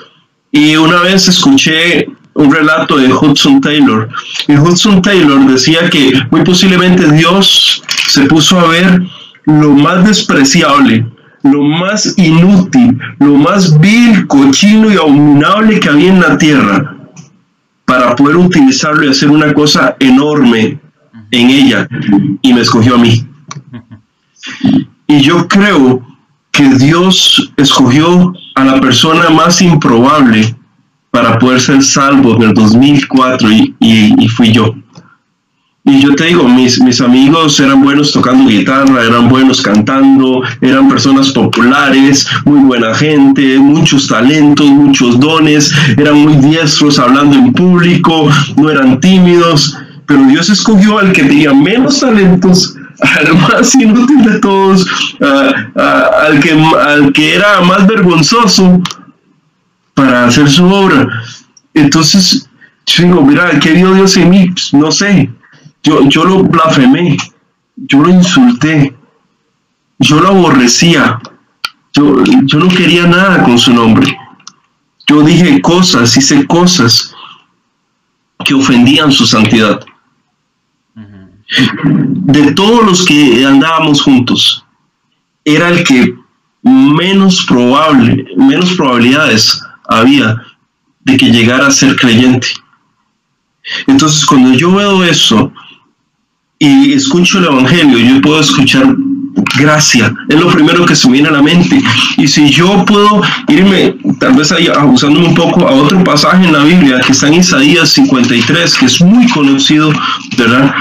[0.50, 4.08] Y una vez escuché un relato de Hudson Taylor.
[4.48, 9.02] Y Hudson Taylor decía que muy posiblemente Dios se puso a ver
[9.46, 11.06] lo más despreciable,
[11.42, 17.01] lo más inútil, lo más vil, cochino y abominable que había en la tierra
[17.92, 20.80] para poder utilizarlo y hacer una cosa enorme
[21.30, 21.86] en ella
[22.40, 23.26] y me escogió a mí.
[25.06, 26.02] Y yo creo
[26.50, 30.56] que Dios escogió a la persona más improbable
[31.10, 34.74] para poder ser salvo en el 2004 y, y, fui yo.
[35.84, 40.88] Y yo te digo, mis, mis amigos eran buenos tocando guitarra, eran buenos cantando, eran
[40.88, 48.28] personas populares, muy buena gente, muchos talentos, muchos dones, eran muy diestros hablando en público,
[48.56, 54.38] no eran tímidos, pero Dios escogió al que tenía menos talentos, al más inútil de
[54.38, 54.86] todos,
[55.74, 58.80] al, que, al que era más vergonzoso
[59.94, 61.08] para hacer su obra.
[61.74, 62.48] Entonces,
[62.86, 64.48] yo digo, mira, ¿qué vio Dios en mí?
[64.50, 65.28] Pues, no sé,
[65.82, 67.16] yo, yo lo blasfemé,
[67.76, 68.96] yo lo insulté,
[69.98, 71.20] yo lo aborrecía,
[71.92, 74.16] yo, yo no quería nada con su nombre.
[75.06, 77.14] Yo dije cosas, hice cosas
[78.44, 79.80] que ofendían su santidad.
[81.84, 84.64] De todos los que andábamos juntos,
[85.44, 86.14] era el que
[86.62, 90.40] menos probable, menos probabilidades había
[91.00, 92.48] de que llegara a ser creyente.
[93.86, 95.52] Entonces, cuando yo veo eso,
[96.62, 98.94] y escucho el Evangelio, yo puedo escuchar
[99.58, 101.82] gracia, es lo primero que se me viene a la mente.
[102.16, 106.52] Y si yo puedo irme, tal vez ahí abusándome un poco a otro pasaje en
[106.52, 109.92] la Biblia que está en Isaías 53, que es muy conocido,
[110.38, 110.72] ¿verdad?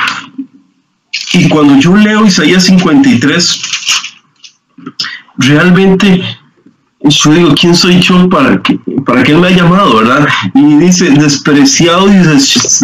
[1.34, 3.62] Y cuando yo leo Isaías 53,
[5.38, 6.24] realmente
[7.04, 10.28] yo digo, ¿quién soy yo para que, para que Él me ha llamado, verdad?
[10.54, 12.18] Y dice, despreciado y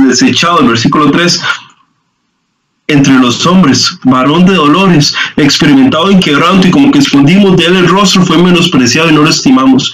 [0.08, 1.44] desechado, el versículo 3,
[2.90, 7.76] entre los hombres, varón de dolores, experimentado en quebranto y como que escondimos de él
[7.76, 9.94] el rostro, fue menospreciado y no lo estimamos.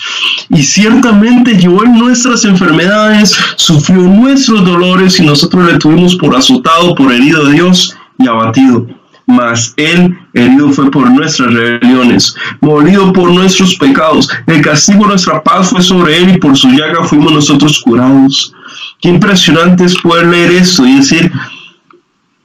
[0.49, 6.93] Y ciertamente llevó en nuestras enfermedades, sufrió nuestros dolores y nosotros le tuvimos por azotado,
[6.93, 8.85] por herido de Dios y abatido.
[9.25, 14.29] Mas él herido fue por nuestras rebeliones, molido por nuestros pecados.
[14.45, 18.53] El castigo de nuestra paz fue sobre él y por su llaga fuimos nosotros curados.
[19.01, 21.31] Qué impresionante es poder leer esto y decir,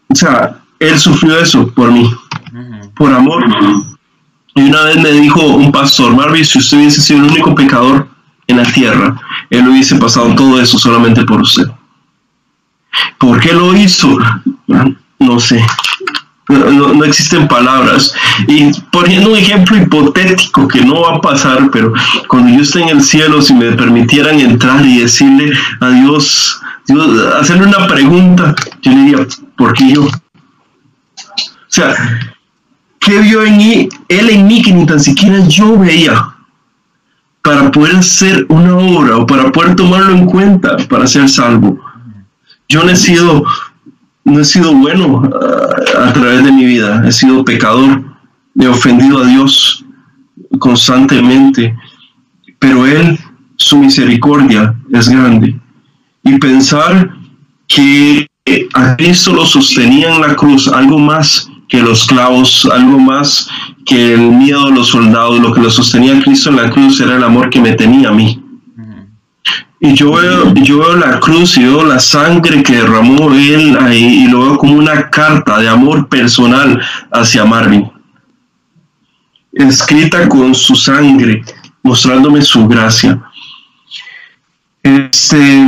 [0.08, 2.10] o sea, Él sufrió eso por mí,
[2.96, 3.44] por amor.
[4.54, 8.08] Y una vez me dijo un pastor, Marvin, si usted hubiese sido el único pecador
[8.46, 11.66] en la tierra, Él hubiese pasado todo eso solamente por usted.
[13.18, 14.18] ¿Por qué lo hizo?
[15.18, 15.64] No sé.
[16.48, 18.14] No, existen palabras.
[18.46, 21.92] Y poniendo un ejemplo hipotético que no va a pasar, pero
[22.26, 26.58] cuando yo esté en el cielo, si me permitieran entrar y decirle a Dios,
[27.38, 29.26] hacerle una pregunta, yo le diría,
[29.58, 30.04] ¿por qué yo?
[30.04, 30.10] O
[31.68, 31.94] sea,
[33.00, 36.34] ¿qué vio en mí, él en mí que ni tan siquiera yo veía?
[37.42, 41.78] Para poder hacer una obra o para poder tomarlo en cuenta para ser salvo.
[42.68, 43.44] Yo no he sido
[44.24, 48.04] no he sido bueno ah, a, través de mi vida, he sido pecador,
[48.60, 49.84] he ofendido a Dios
[50.58, 51.74] constantemente,
[52.58, 53.18] pero Él,
[53.56, 55.58] su misericordia es grande.
[56.22, 57.10] Y pensar
[57.66, 58.27] que
[58.74, 63.48] a Cristo lo sostenía en la cruz, algo más que los clavos, algo más
[63.84, 67.00] que el miedo de los soldados, lo que lo sostenía a Cristo en la cruz
[67.00, 68.42] era el amor que me tenía a mí.
[69.80, 74.24] Y yo veo, yo veo la cruz y veo la sangre que derramó él ahí
[74.24, 76.80] y lo veo como una carta de amor personal
[77.12, 77.88] hacia Marvin.
[79.52, 81.44] Escrita con su sangre,
[81.82, 83.22] mostrándome su gracia.
[84.82, 85.66] Este,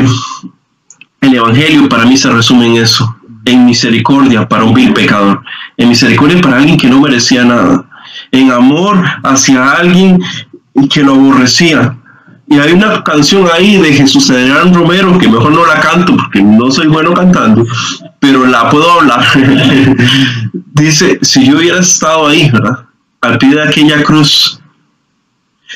[1.21, 5.43] el Evangelio para mí se resume en eso, en misericordia para un vil pecador,
[5.77, 7.85] en misericordia para alguien que no merecía nada,
[8.31, 10.21] en amor hacia alguien
[10.89, 11.97] que lo aborrecía,
[12.51, 16.43] y hay una canción ahí de Jesús Adrián Romero que mejor no la canto porque
[16.43, 17.65] no soy bueno cantando,
[18.19, 19.25] pero la puedo hablar.
[20.73, 22.87] Dice, si yo hubiera estado ahí, ¿verdad?
[23.21, 24.60] Al pie de aquella cruz.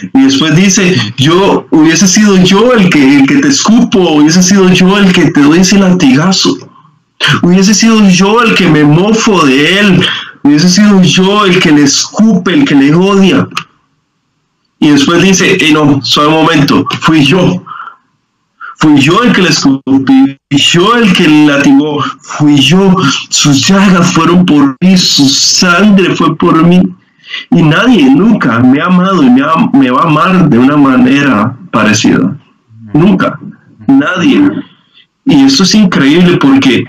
[0.02, 4.68] Y después dice, yo hubiese sido yo el que, el que te escupo, hubiese sido
[4.70, 6.56] yo el que te doy ese latigazo.
[7.42, 10.06] Hubiese sido yo el que me mofo de él.
[10.42, 13.46] Hubiese sido yo el que le escupe, el que le odia.
[14.80, 17.62] Y después dice, y no, solo momento, fui yo.
[18.76, 22.94] Fui yo el que le escupí, fui yo el que le latigó, fui yo.
[23.30, 26.82] Sus llagas fueron por mí, su sangre fue por mí.
[27.50, 29.42] Y nadie nunca me ha amado y me,
[29.72, 32.36] me va a amar de una manera parecida.
[32.92, 33.38] Nunca.
[33.86, 34.50] Nadie.
[35.24, 36.84] Y eso es increíble porque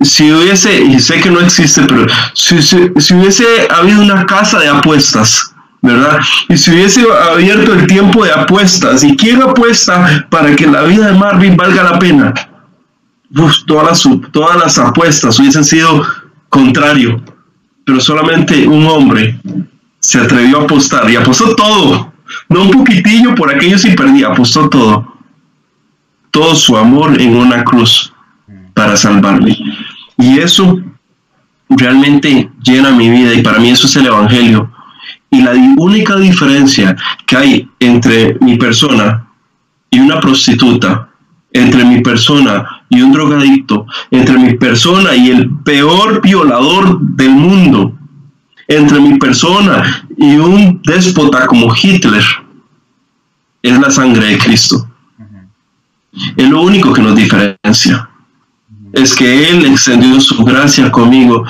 [0.00, 4.68] si hubiese, y sé que no existe, pero si, si hubiese habido una casa de
[4.68, 6.20] apuestas, ¿verdad?
[6.48, 11.06] Y si hubiese abierto el tiempo de apuestas, ¿y quién apuesta para que la vida
[11.06, 12.34] de Marvin valga la pena?
[13.66, 16.02] todas, las, todas las apuestas hubiesen sido
[16.48, 17.22] contrario,
[17.86, 19.38] pero solamente un hombre
[20.00, 22.12] se atrevió a apostar y apostó todo,
[22.48, 25.16] no un poquitillo por aquello si perdía, apostó todo,
[26.32, 28.12] todo su amor en una cruz
[28.74, 29.56] para salvarle.
[30.18, 30.80] Y eso
[31.68, 34.68] realmente llena mi vida y para mí eso es el Evangelio.
[35.30, 39.28] Y la única diferencia que hay entre mi persona
[39.90, 41.05] y una prostituta,
[41.56, 47.92] entre mi persona y un drogadicto, entre mi persona y el peor violador del mundo,
[48.68, 52.24] entre mi persona y un déspota como Hitler,
[53.62, 54.88] es la sangre de Cristo.
[56.36, 58.08] Es lo único que nos diferencia
[58.96, 61.44] es que Él extendió su gracia conmigo.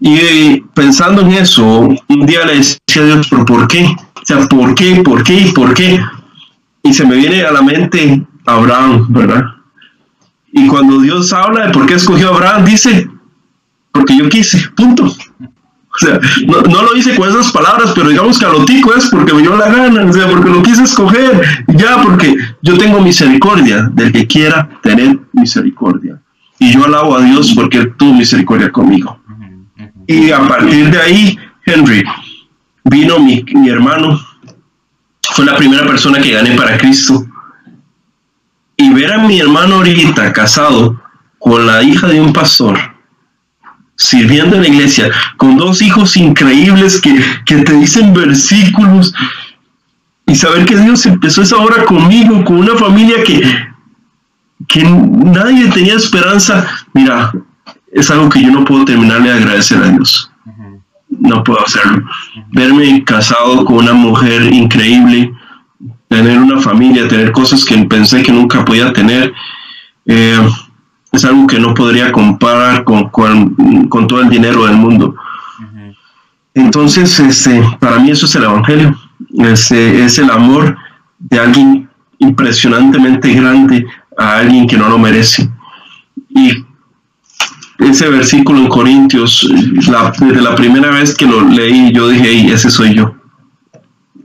[0.00, 1.66] Y pensando en eso,
[2.08, 3.84] un día le decía a Dios, pero ¿por qué?
[3.84, 5.02] O sea, ¿por qué?
[5.02, 5.52] ¿Por qué?
[5.54, 6.00] ¿Por qué?
[6.84, 9.44] Y se me viene a la mente Abraham, ¿verdad?
[10.52, 13.08] Y cuando Dios habla de por qué escogió a Abraham, dice,
[13.90, 15.04] porque yo quise, punto.
[15.04, 19.08] O sea, no, lo hice con esas palabras, pero digamos que a lo tico es
[19.10, 23.00] porque me dio la gana, o sea, porque lo quise escoger, ya, porque yo tengo
[23.00, 26.18] misericordia del que quiera tener misericordia
[26.58, 29.20] y yo alabo a Dios porque tuvo misericordia conmigo.
[30.06, 32.04] Y a partir de ahí, Henry,
[32.84, 34.18] vino mi hermano,
[35.34, 37.26] fue la primera persona que gané para Cristo.
[38.82, 41.00] Y ver a mi hermano ahorita casado
[41.38, 42.78] con la hija de un pastor,
[43.96, 49.14] sirviendo en la iglesia, con dos hijos increíbles que, que te dicen versículos,
[50.26, 53.42] y saber que Dios empezó esa obra conmigo, con una familia que
[54.68, 57.32] que nadie tenía esperanza, mira,
[57.92, 60.30] es algo que yo no puedo terminar de agradecer a Dios.
[61.08, 62.04] No puedo hacerlo.
[62.52, 65.32] Verme casado con una mujer increíble,
[66.12, 69.32] tener una familia, tener cosas que pensé que nunca podía tener,
[70.06, 70.38] eh,
[71.10, 75.14] es algo que no podría comparar con, con, todo el dinero del mundo.
[76.54, 78.94] Entonces, este, para mí eso es el Evangelio,
[79.38, 80.76] este, es el amor
[81.18, 81.88] de alguien
[82.18, 83.86] impresionantemente grande
[84.18, 85.50] a alguien que no lo merece.
[86.28, 86.50] Y
[87.78, 92.94] ese versículo en Corintios, desde la primera vez que lo leí, yo dije, ese soy
[92.94, 93.21] yo.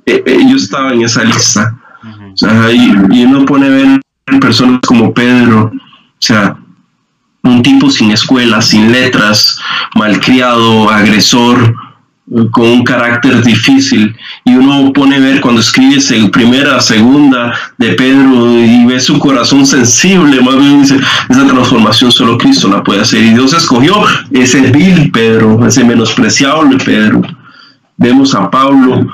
[0.08, 1.76] E, e, yo estaba en esa lista.
[2.74, 4.02] y, uno pone a ver
[4.40, 6.56] personas como Pedro, o sea,
[7.44, 9.60] un tipo sin escuela, sin letras,
[9.96, 11.76] malcriado, agresor,
[12.52, 15.98] con un carácter difícil y uno pone a ver cuando escribe
[16.30, 21.00] primera, segunda de Pedro y ve su corazón sensible, más bien dice,
[21.30, 26.78] esa transformación solo Cristo la puede hacer y Dios escogió ese vil Pedro, ese menospreciable
[26.84, 27.22] Pedro.
[27.96, 29.08] Vemos a Pablo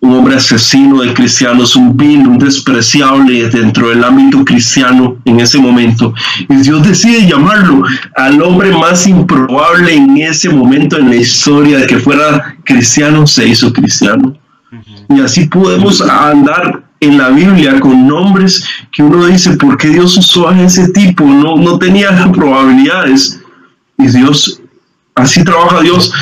[0.00, 5.58] un hombre asesino de cristianos, un vil, un despreciable dentro del ámbito cristiano en ese
[5.58, 6.14] momento.
[6.48, 7.82] Y Dios decide llamarlo
[8.16, 13.48] al hombre más improbable en ese momento en la historia de que fuera cristiano, se
[13.48, 14.36] hizo cristiano.
[15.08, 20.16] Y así podemos andar en la Biblia con nombres que uno dice, ¿por qué Dios
[20.16, 21.24] usó a ese tipo?
[21.24, 23.40] No, no tenía probabilidades.
[23.96, 24.60] Y Dios,
[25.16, 26.12] así trabaja Dios.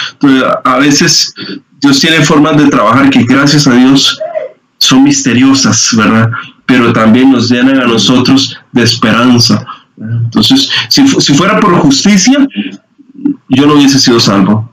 [0.65, 1.35] a veces
[1.81, 4.19] Dios tiene formas de trabajar que gracias a Dios
[4.79, 6.31] son misteriosas, ¿verdad?
[6.65, 9.65] Pero también nos llenan a nosotros de esperanza.
[9.99, 12.47] Entonces, si, fuera por justicia,
[13.49, 14.71] yo no hubiese sido salvo.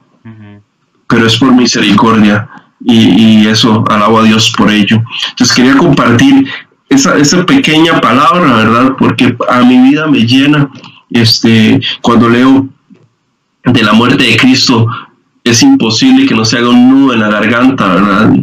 [1.08, 2.50] Pero es por misericordia
[2.84, 5.02] y, eso alabo a Dios por ello.
[5.30, 6.48] Entonces quería compartir
[6.90, 8.94] esa, esa pequeña palabra, ¿verdad?
[8.98, 10.70] Porque a mi vida me llena
[11.12, 12.68] este, cuando leo
[13.66, 14.88] de la muerte de Cristo,
[15.44, 18.34] es imposible que no se haga un nudo en la garganta, ¿verdad?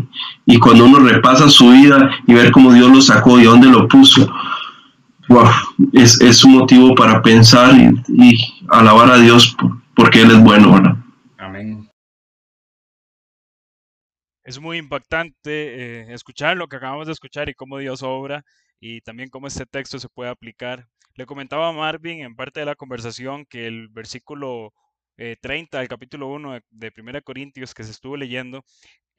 [0.45, 3.89] Y cuando uno repasa su vida y ver cómo Dios lo sacó y dónde lo
[3.89, 4.31] puso,
[5.93, 7.75] es, un motivo para pensar
[8.09, 8.37] y,
[8.69, 9.57] alabar a Dios
[9.95, 10.97] porque Él es bueno, ¿verdad?
[11.39, 11.89] Amén.
[14.45, 18.45] Es muy impactante eh, escuchar lo que acabamos de escuchar y cómo Dios obra
[18.81, 20.87] y también cómo este texto se puede aplicar.
[21.15, 24.73] Le comentaba a Marvin en parte de la conversación que el versículo
[25.41, 28.65] 30 del capítulo 1 de, de 1 Corintios que se estuvo leyendo,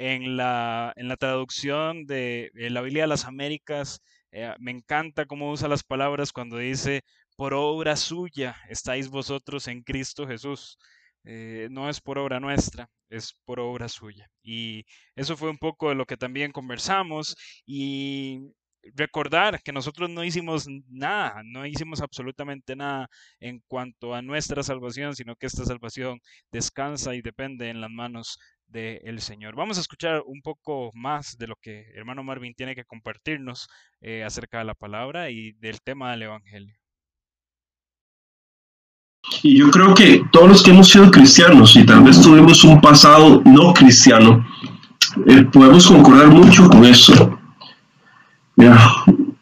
[0.02, 5.52] en la, en la traducción de, la Biblia de las Américas, eh, me encanta cómo
[5.52, 7.04] usa las palabras cuando dice,
[7.36, 10.78] por obra suya estáis vosotros en Cristo Jesús.
[11.24, 14.28] Eh, no es por obra nuestra, es por obra suya.
[14.42, 14.86] Y
[15.16, 17.36] eso fue un poco de lo que también conversamos
[17.66, 18.40] y
[18.96, 23.10] recordar que nosotros no hicimos nada, no hicimos absolutamente nada
[23.40, 26.20] en cuanto a nuestra salvación, sino que esta salvación
[26.52, 29.56] descansa y depende en las manos del Señor.
[29.56, 33.68] Vamos a escuchar un poco más de lo que hermano Marvin tiene que compartirnos
[34.00, 36.76] eh, acerca de la palabra y del tema del Evangelio.
[39.44, 42.82] Y yo creo que todos los que hemos sido cristianos y tal vez tuvimos un
[42.82, 44.44] pasado no cristiano,
[45.28, 47.41] eh, podemos concordar mucho con eso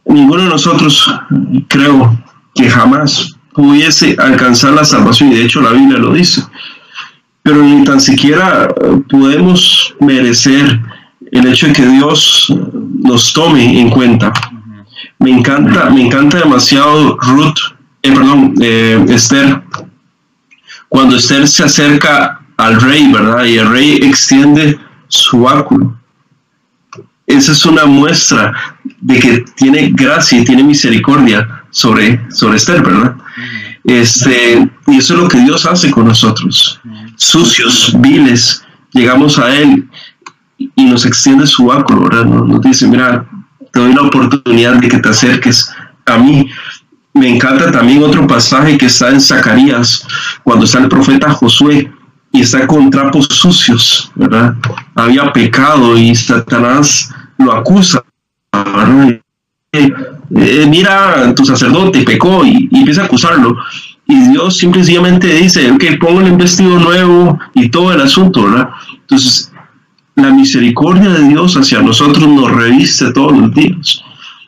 [0.05, 1.11] ninguno de nosotros
[1.67, 2.17] creo
[2.55, 6.43] que jamás pudiese alcanzar la salvación, y de hecho la Biblia lo dice,
[7.43, 8.74] pero ni tan siquiera
[9.09, 10.80] podemos merecer
[11.32, 12.53] el hecho de que Dios
[13.01, 14.32] nos tome en cuenta.
[15.20, 17.57] Me encanta, me encanta demasiado Ruth,
[18.01, 19.61] eh, perdón, eh, Esther,
[20.88, 23.43] cuando Esther se acerca al rey, ¿verdad?
[23.45, 25.99] Y el rey extiende su báculo
[27.30, 28.54] esa es una muestra
[29.02, 33.16] de que tiene gracia y tiene misericordia sobre, sobre Esther, ¿verdad?
[33.84, 36.82] Este, y eso es lo que Dios hace con nosotros.
[37.18, 38.64] Sucios, viles,
[38.94, 39.88] llegamos a Él
[40.58, 42.26] y nos extiende su báculo, ¿verdad?
[42.26, 43.24] Nos dice, mira,
[43.72, 45.72] te doy la oportunidad de que te acerques
[46.08, 46.50] a mí.
[47.14, 50.04] Me encanta también otro pasaje que está en Zacarías,
[50.44, 51.92] cuando está el profeta Josué
[52.32, 54.56] y está con trapos sucios, ¿verdad?
[54.96, 57.10] Había pecado y Satanás
[57.40, 58.04] lo acusa.
[59.72, 59.92] Eh,
[60.68, 63.58] mira, tu sacerdote pecó y, empieza a acusarlo.
[64.08, 68.70] Y Dios simplemente dice, ok, pongo el vestido nuevo y todo el asunto, ¿verdad?
[69.02, 69.52] Entonces,
[70.16, 74.02] la misericordia de Dios hacia nosotros nos reviste todos los días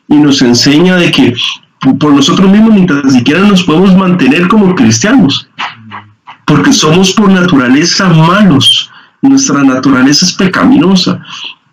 [0.08, 1.34] y nos enseña de que
[2.00, 5.48] por nosotros mismos ni tan siquiera nos podemos mantener como cristianos,
[6.46, 11.22] porque somos por naturaleza malos, nuestra naturaleza es pecaminosa,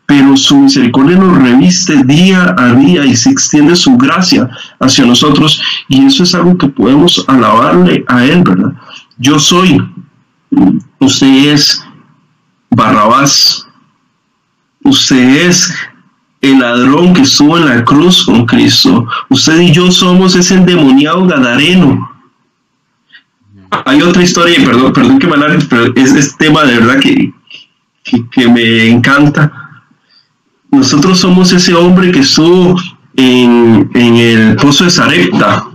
[0.09, 4.49] pero su misericordia nos reviste día a día y se extiende su gracia
[4.81, 8.73] hacia nosotros y eso es algo que podemos alabarle a Él, ¿verdad?
[9.19, 9.79] Yo soy,
[10.99, 11.85] usted es
[12.71, 13.69] Barrabás,
[14.83, 15.75] usted es
[16.41, 21.27] el ladrón que estuvo en la cruz con Cristo, usted y yo somos ese endemoniado
[21.27, 22.11] gadareno.
[23.85, 26.99] Hay otra historia, y perdón, perdón que me alargue, pero es este tema de verdad
[26.99, 27.35] que,
[28.31, 29.68] que me encanta
[30.71, 32.77] nosotros somos ese hombre que estuvo
[33.17, 35.67] en, el pozo de Sarepta,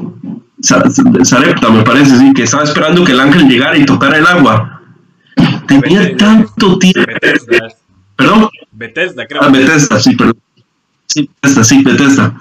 [0.62, 4.82] Sarepta me parece, sí, que estaba esperando que el ángel llegara y tocara el agua.
[5.68, 7.02] Tenía tanto tiempo.
[8.16, 8.50] Perdón.
[8.72, 9.42] Bethesda, creo.
[9.44, 10.38] Ah, Bethesda, sí, perdón.
[11.08, 12.34] Sí, Bethesda, sí, Bethesda.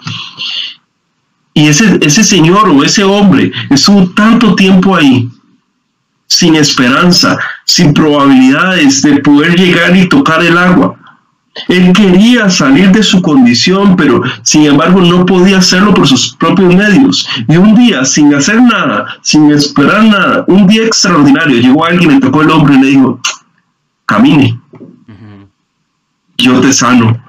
[1.55, 5.29] Y ese, ese señor o ese hombre estuvo tanto tiempo ahí,
[6.27, 10.97] sin esperanza, sin probabilidades de poder llegar y tocar el agua.
[11.69, 16.75] Él quería salir de su condición, pero sin embargo no podía hacerlo por sus propios
[16.75, 17.29] medios.
[17.47, 22.21] Y un día, sin hacer nada, sin esperar nada, un día extraordinario, llegó alguien, le
[22.21, 23.21] tocó el hombro y le dijo,
[24.07, 24.59] camine,
[26.39, 27.23] yo te sano.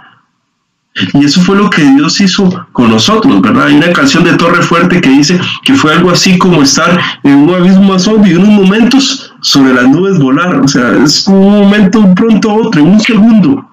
[1.14, 3.68] Y eso fue lo que Dios hizo con nosotros, ¿verdad?
[3.68, 7.34] Hay una canción de Torre Fuerte que dice que fue algo así como estar en
[7.34, 10.62] un abismo más en unos momentos sobre las nubes volar.
[10.62, 13.73] O sea, es un momento un pronto otro, un segundo.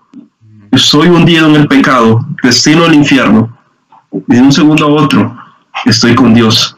[0.73, 3.57] Estoy hundido en el pecado, destino al infierno.
[4.13, 5.37] Y de un segundo a otro
[5.85, 6.77] estoy con Dios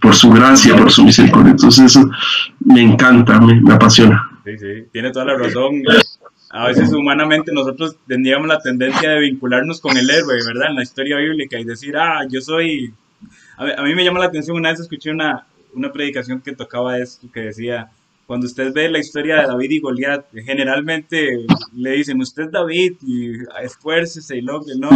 [0.00, 1.52] por su gracia, por su misericordia.
[1.52, 2.08] Entonces eso
[2.60, 4.30] me encanta, me, apasiona.
[4.44, 5.82] Sí, sí, tiene toda la razón
[6.56, 10.70] a veces humanamente nosotros tendríamos la tendencia de vincularnos con el héroe, ¿verdad?
[10.70, 12.94] En la historia bíblica y decir, ah, yo soy...
[13.58, 17.26] A mí me llama la atención, una vez escuché una, una predicación que tocaba esto,
[17.32, 17.90] que decía,
[18.26, 22.94] cuando usted ve la historia de David y Goliat, generalmente le dicen, usted es David
[23.06, 24.90] y esfuércese y logre, no,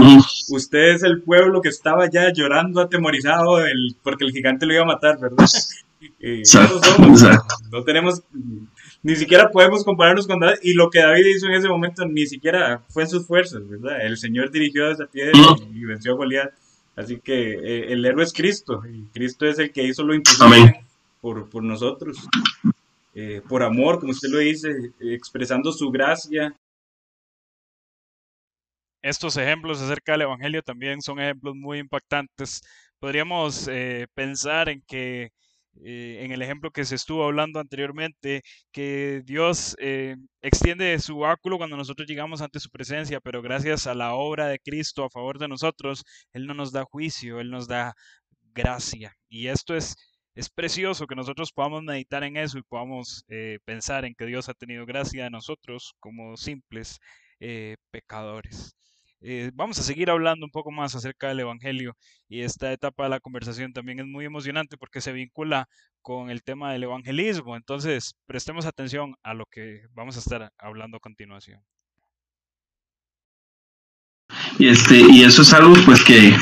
[0.49, 3.59] usted es el pueblo que estaba ya llorando atemorizado
[4.03, 5.47] porque el gigante lo iba a matar, ¿verdad?
[6.20, 6.81] exacto,
[7.70, 8.22] no tenemos
[9.03, 10.59] ni siquiera podemos compararnos con David.
[10.62, 14.05] Y lo que David hizo en ese momento ni siquiera fue en sus fuerzas, ¿verdad?
[14.05, 15.33] El Señor dirigió esa piedra
[15.72, 16.51] y, venció a Goliat.
[16.97, 18.83] Así que eh, el héroe es Cristo.
[18.87, 20.85] Y Cristo es el que hizo lo imposible
[21.20, 22.18] por, por, nosotros.
[23.15, 24.69] Eh, por amor, como usted lo dice,
[25.01, 26.55] expresando su gracia.
[29.03, 32.61] Estos ejemplos acerca del Evangelio también son ejemplos muy impactantes.
[32.99, 35.31] Podríamos eh, pensar en que
[35.83, 38.43] eh, en el ejemplo que se estuvo hablando anteriormente,
[38.73, 43.95] que Dios eh, extiende su báculo cuando nosotros llegamos ante su presencia, pero gracias a
[43.95, 47.67] la obra de Cristo a favor de nosotros, Él no nos da juicio, Él nos
[47.69, 47.95] da
[48.53, 49.15] gracia.
[49.29, 49.97] Y esto es,
[50.35, 54.49] es precioso que nosotros podamos meditar en eso y podamos eh, pensar en que Dios
[54.49, 56.99] ha tenido gracia de nosotros como simples
[57.91, 58.76] pecadores.
[59.22, 61.95] Eh, vamos a seguir hablando un poco más acerca del Evangelio
[62.26, 65.68] y esta etapa de la conversación también es muy emocionante porque se vincula
[66.01, 67.57] con el tema del evangelismo.
[67.57, 71.61] Entonces, prestemos atención a lo que vamos a estar hablando a continuación.
[74.59, 76.33] Este, y eso es algo pues que,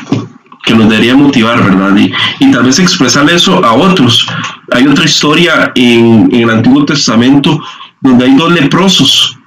[0.69, 1.97] que nos debería motivar, ¿verdad?
[1.97, 2.12] Y,
[2.45, 4.27] y, tal vez expresar eso a otros.
[4.71, 7.61] Hay otra historia en, en el Antiguo Testamento
[8.01, 9.39] donde hay dos leprosos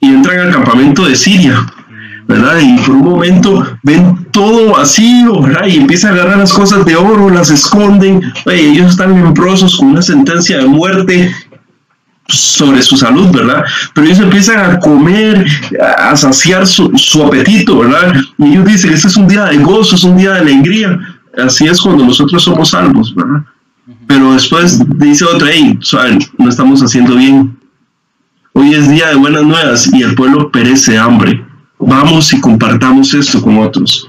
[0.00, 1.64] y entran al campamento de Siria
[2.26, 2.58] ¿verdad?
[2.60, 5.66] Y por un momento ven todo vacío, ¿verdad?
[5.66, 10.02] Y empiezan a agarrar las cosas de oro, las esconden, ellos están leprosos con una
[10.02, 11.34] sentencia de muerte
[12.28, 13.64] sobre su salud, ¿verdad?
[13.94, 15.46] Pero ellos empiezan a comer,
[15.98, 16.90] a saciar su,
[17.26, 18.14] apetito, ¿verdad?
[18.38, 20.98] Y ellos dicen que este es un día de gozo, es un día de alegría.
[21.36, 23.44] Así es cuando nosotros somos salvos, ¿verdad?
[24.06, 25.78] Pero después dice otra, hey,
[26.38, 27.58] no estamos haciendo bien.
[28.52, 31.44] Hoy es día de buenas nuevas y el pueblo perece de hambre
[31.86, 34.08] vamos y compartamos esto con otros.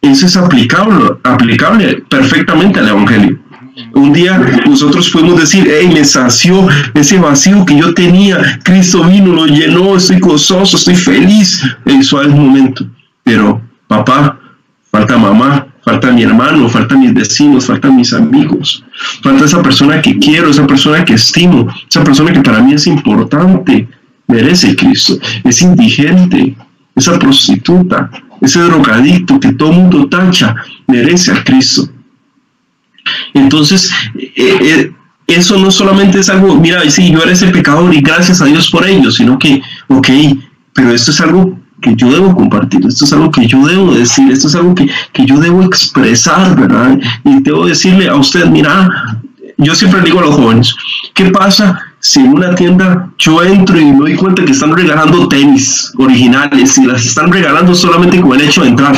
[0.00, 3.37] Eso es aplicable, aplicable perfectamente al Evangelio.
[3.94, 9.32] Un día nosotros podemos decir, hey, me sació ese vacío que yo tenía, Cristo vino,
[9.32, 11.62] lo llenó, estoy gozoso, estoy feliz.
[11.84, 12.86] Eso es un momento.
[13.22, 14.38] Pero, papá,
[14.90, 18.84] falta mamá, falta mi hermano, falta mis vecinos, falta mis amigos,
[19.22, 22.86] falta esa persona que quiero, esa persona que estimo, esa persona que para mí es
[22.86, 23.88] importante,
[24.26, 26.56] merece Cristo, es indigente,
[26.94, 28.10] esa prostituta,
[28.40, 30.54] ese drogadicto que todo mundo tacha,
[30.86, 31.88] merece a Cristo.
[33.34, 34.92] Entonces, eh, eh,
[35.26, 38.70] eso no solamente es algo, mira, sí, yo era ese pecador y gracias a Dios
[38.70, 40.08] por ello, sino que, ok,
[40.72, 44.30] pero esto es algo que yo debo compartir, esto es algo que yo debo decir,
[44.32, 46.98] esto es algo que, que yo debo expresar, ¿verdad?
[47.24, 48.88] Y debo decirle a usted, mira,
[49.58, 50.74] yo siempre digo a los jóvenes,
[51.14, 55.28] ¿qué pasa si en una tienda yo entro y me doy cuenta que están regalando
[55.28, 58.94] tenis originales y las están regalando solamente con el hecho de entrar?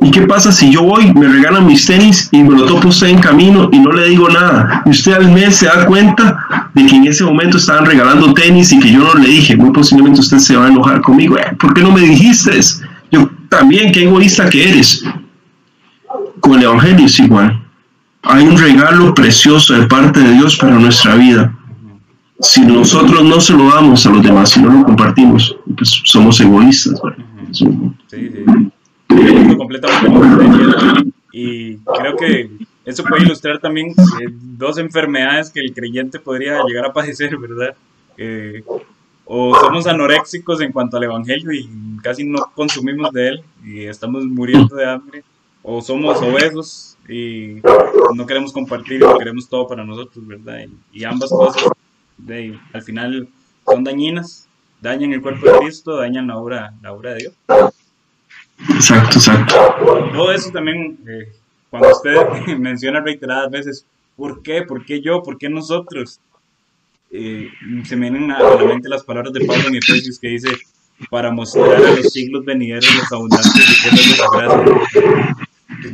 [0.00, 3.08] ¿Y qué pasa si yo voy, me regalan mis tenis y me lo topo usted
[3.08, 4.82] en camino y no le digo nada?
[4.86, 8.72] Y usted al mes se da cuenta de que en ese momento estaban regalando tenis
[8.72, 9.56] y que yo no le dije.
[9.56, 11.36] Muy posiblemente usted se va a enojar conmigo.
[11.36, 12.58] Eh, ¿Por qué no me dijiste?
[13.10, 15.04] Yo también, qué egoísta que eres.
[16.40, 17.60] Con el Evangelio es igual.
[18.22, 21.52] Hay un regalo precioso de parte de Dios para nuestra vida
[22.40, 26.40] si nosotros no se lo damos a los demás, si no lo compartimos, pues somos
[26.40, 27.00] egoístas.
[27.50, 27.66] Sí,
[28.06, 28.67] sí.
[29.56, 32.50] Completamente y creo que
[32.84, 37.74] eso puede ilustrar también eh, dos enfermedades que el creyente podría llegar a padecer, ¿verdad?
[39.30, 41.68] o somos anoréxicos en cuanto al Evangelio y
[42.02, 45.22] casi no consumimos de él y estamos muriendo de hambre,
[45.62, 47.60] o somos obesos y
[48.14, 50.66] no queremos compartir y queremos todo para nosotros, ¿verdad?
[50.92, 51.62] Y, ambas cosas
[52.16, 53.28] de, al final
[53.66, 54.48] son dañinas,
[54.80, 57.34] dañan el cuerpo de Cristo, dañan la obra, la obra de Dios.
[58.74, 59.54] Exacto, exacto.
[60.12, 61.32] Todo eso también, eh,
[61.70, 62.16] cuando usted
[62.58, 63.86] menciona reiteradas veces,
[64.16, 64.62] ¿por qué?
[64.62, 65.22] ¿Por qué yo?
[65.22, 66.20] ¿Por qué nosotros?
[67.10, 67.48] Eh,
[67.84, 70.50] se me vienen a la mente las palabras de Pablo en Efesios que dice,
[71.10, 74.64] para mostrar a los siglos venideros los abundantes riquezas de su gracia.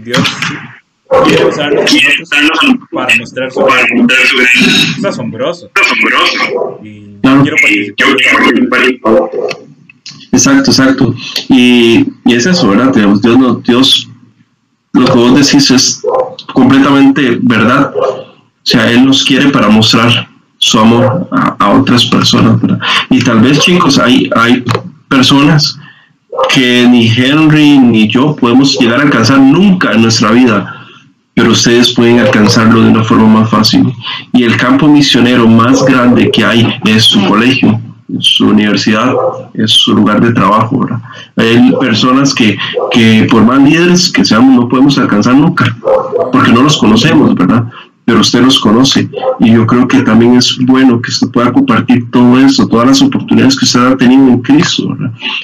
[0.02, 0.36] Dios
[1.24, 1.90] quiere usarnos
[2.90, 4.06] para mostrar su gracia.
[4.98, 5.70] Es asombroso.
[6.82, 9.58] Y quiero participar.
[10.32, 11.14] Exacto, exacto.
[11.48, 12.92] Y, y es eso, ¿verdad?
[12.92, 14.08] Dios, Dios, Dios,
[14.92, 16.02] lo que vos decís es
[16.52, 17.92] completamente verdad.
[17.96, 20.28] O sea, Él nos quiere para mostrar
[20.58, 21.28] su amor
[21.58, 22.60] a, otras personas.
[22.60, 22.78] ¿verdad?
[23.10, 24.64] Y tal vez, chicos, hay, hay
[25.08, 25.78] personas
[26.48, 30.86] que ni Henry ni yo podemos llegar a alcanzar nunca en nuestra vida,
[31.34, 33.92] pero ustedes pueden alcanzarlo de una forma más fácil.
[34.32, 37.80] Y el campo misionero más grande que hay es su colegio,
[38.20, 39.12] su universidad,
[39.54, 40.80] es su lugar de trabajo.
[40.80, 41.00] ¿verdad?
[41.36, 42.56] Hay personas que,
[42.90, 45.64] que por más líderes que seamos no podemos alcanzar nunca,
[46.32, 47.64] porque no los conocemos, ¿verdad?
[48.04, 49.08] pero usted los conoce
[49.40, 53.02] y yo creo que también es bueno que usted pueda compartir todo eso, todas las
[53.02, 54.96] oportunidades que usted ha tenido en Cristo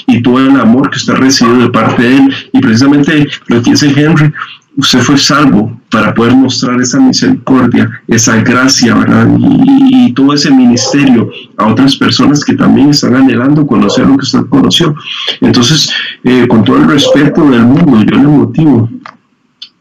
[0.06, 3.62] y todo el amor que usted ha recibido de parte de Él y precisamente lo
[3.62, 4.32] que dice Henry,
[4.76, 9.28] usted fue salvo para poder mostrar esa misericordia, esa gracia ¿verdad?
[9.38, 14.40] Y, todo ese ministerio a otras personas que también están anhelando conocer lo que usted
[14.48, 14.94] conoció.
[15.40, 15.88] Entonces,
[16.24, 18.90] eh, con todo el respeto del mundo, yo le motivo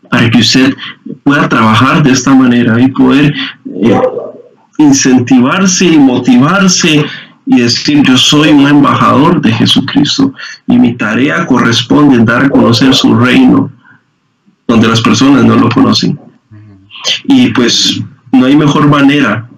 [0.10, 0.76] para que usted
[1.24, 3.34] pueda trabajar de esta manera y poder
[3.82, 4.02] eh,
[4.78, 7.04] incentivarse y motivarse
[7.46, 10.34] y decir yo soy un embajador de Jesucristo
[10.68, 13.72] y mi tarea corresponde dar a conocer su reino
[14.70, 16.18] donde las personas no lo conocen.
[17.26, 18.02] Y pues
[18.32, 19.50] no hay mejor manera,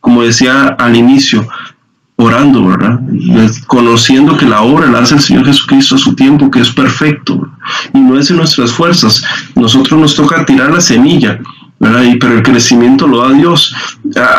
[0.00, 1.46] como decía al inicio,
[2.14, 3.00] orando, ¿verdad?
[3.66, 7.50] Conociendo que la obra la hace el Señor Jesucristo a su tiempo, que es perfecto,
[7.92, 9.24] y no es en nuestras fuerzas.
[9.56, 11.40] Nosotros nos toca tirar la semilla,
[11.80, 12.02] ¿verdad?
[12.04, 13.74] Y, pero el crecimiento lo da Dios.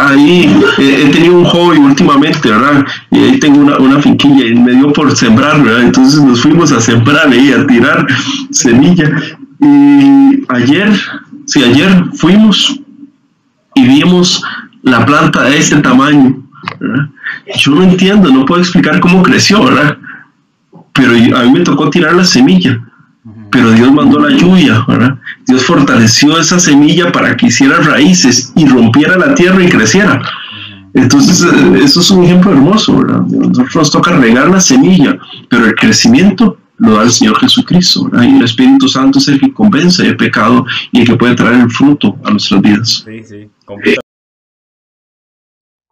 [0.07, 2.86] Ahí he tenido un hobby últimamente, ¿verdad?
[3.11, 5.82] Y ahí tengo una, una, finquilla y me dio por sembrar, ¿verdad?
[5.82, 8.07] Entonces nos fuimos a sembrar ahí, a tirar
[8.51, 9.11] semilla.
[9.64, 10.91] Y ayer,
[11.45, 12.80] sí, ayer fuimos
[13.76, 14.43] y vimos
[14.82, 16.43] la planta de este tamaño,
[17.57, 19.97] yo no entiendo, no puedo explicar cómo creció, ¿verdad?
[20.93, 22.80] Pero a mí me tocó tirar la semilla,
[23.51, 25.18] pero Dios mandó la lluvia, ¿verdad?
[25.47, 30.22] Dios fortaleció esa semilla para que hiciera raíces y rompiera la tierra y creciera.
[30.93, 33.22] Entonces, eh, eso es un ejemplo hermoso, ¿verdad?
[33.22, 35.18] Nosotros nos toca regar la semilla,
[35.49, 38.28] pero el crecimiento lo da el Señor Jesucristo, ¿verdad?
[38.28, 41.61] Y el Espíritu Santo es el que convence de pecado y el que puede traer
[41.61, 43.03] el fruto a nuestras vidas.
[43.05, 43.49] Sí, sí,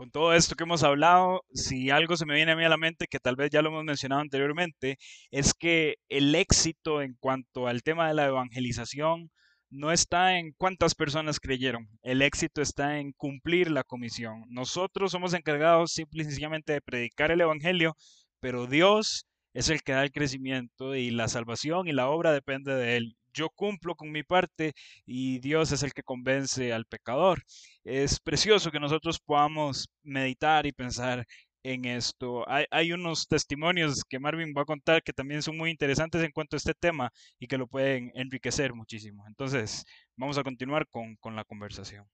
[0.02, 2.78] con todo esto que hemos hablado, si algo se me viene a mí a la
[2.78, 4.98] mente, que tal vez ya lo hemos mencionado anteriormente,
[5.30, 9.30] es que el éxito en cuanto al tema de la evangelización
[9.70, 14.44] no está en cuántas personas creyeron, el éxito está en cumplir la comisión.
[14.50, 17.96] Nosotros somos encargados simple y sencillamente de predicar el Evangelio,
[18.40, 22.76] pero Dios es el que da el crecimiento y la salvación y la obra depende
[22.76, 24.74] de Él yo cumplo con mi parte
[25.06, 27.43] y Dios es el que convence al pecador.
[27.84, 31.26] Es precioso que nosotros podamos meditar y pensar
[31.64, 32.43] en esto.
[32.47, 36.56] Hay, unos testimonios que Marvin va a contar que también son muy interesantes en cuanto
[36.56, 39.24] a este tema y que lo pueden enriquecer muchísimo.
[39.28, 39.86] Entonces,
[40.18, 42.06] vamos a continuar con, la conversación.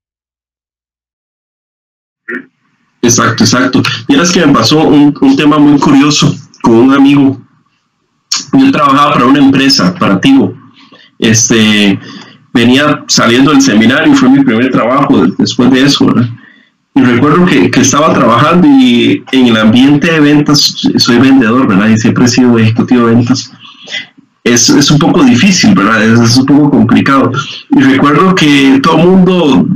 [3.01, 3.81] Exacto, exacto.
[4.09, 7.39] Miras que me pasó un, un tema muy curioso con un amigo.
[8.53, 10.53] Yo trabajaba para una empresa, para Tigo
[11.19, 11.99] este,
[12.53, 16.13] venía saliendo del seminario, fue mi primer trabajo después de eso,
[16.95, 21.89] Y recuerdo que, que, estaba trabajando y en el ambiente de ventas, soy vendedor, ¿verdad?
[21.89, 23.51] Y siempre he sido ejecutivo de ventas.
[24.43, 26.03] Es, es un poco difícil, ¿verdad?
[26.03, 27.31] Es, es, un poco complicado.
[27.75, 29.67] Y recuerdo que todo el mundo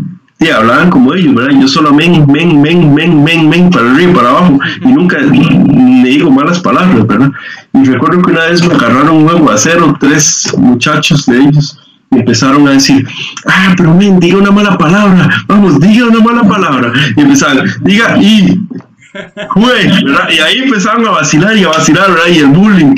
[0.41, 1.59] sí, hablaban como ellos, ¿verdad?
[1.59, 5.17] Yo solo men, men, men, men, men, men, para arriba y para abajo, y nunca
[5.19, 7.31] le digo malas palabras, ¿verdad?
[7.73, 11.77] Y recuerdo que una vez me agarraron un huevo a cero, tres muchachos de ellos,
[12.09, 13.07] me empezaron a decir,
[13.47, 16.91] ah, pero men, diga una mala palabra, vamos, diga una mala palabra.
[17.15, 18.59] Y empezaron, diga, y,
[19.55, 20.29] ¿verdad?
[20.29, 22.27] Y ahí empezaron a vacilar y a vacilar, ¿verdad?
[22.33, 22.95] Y el bullying.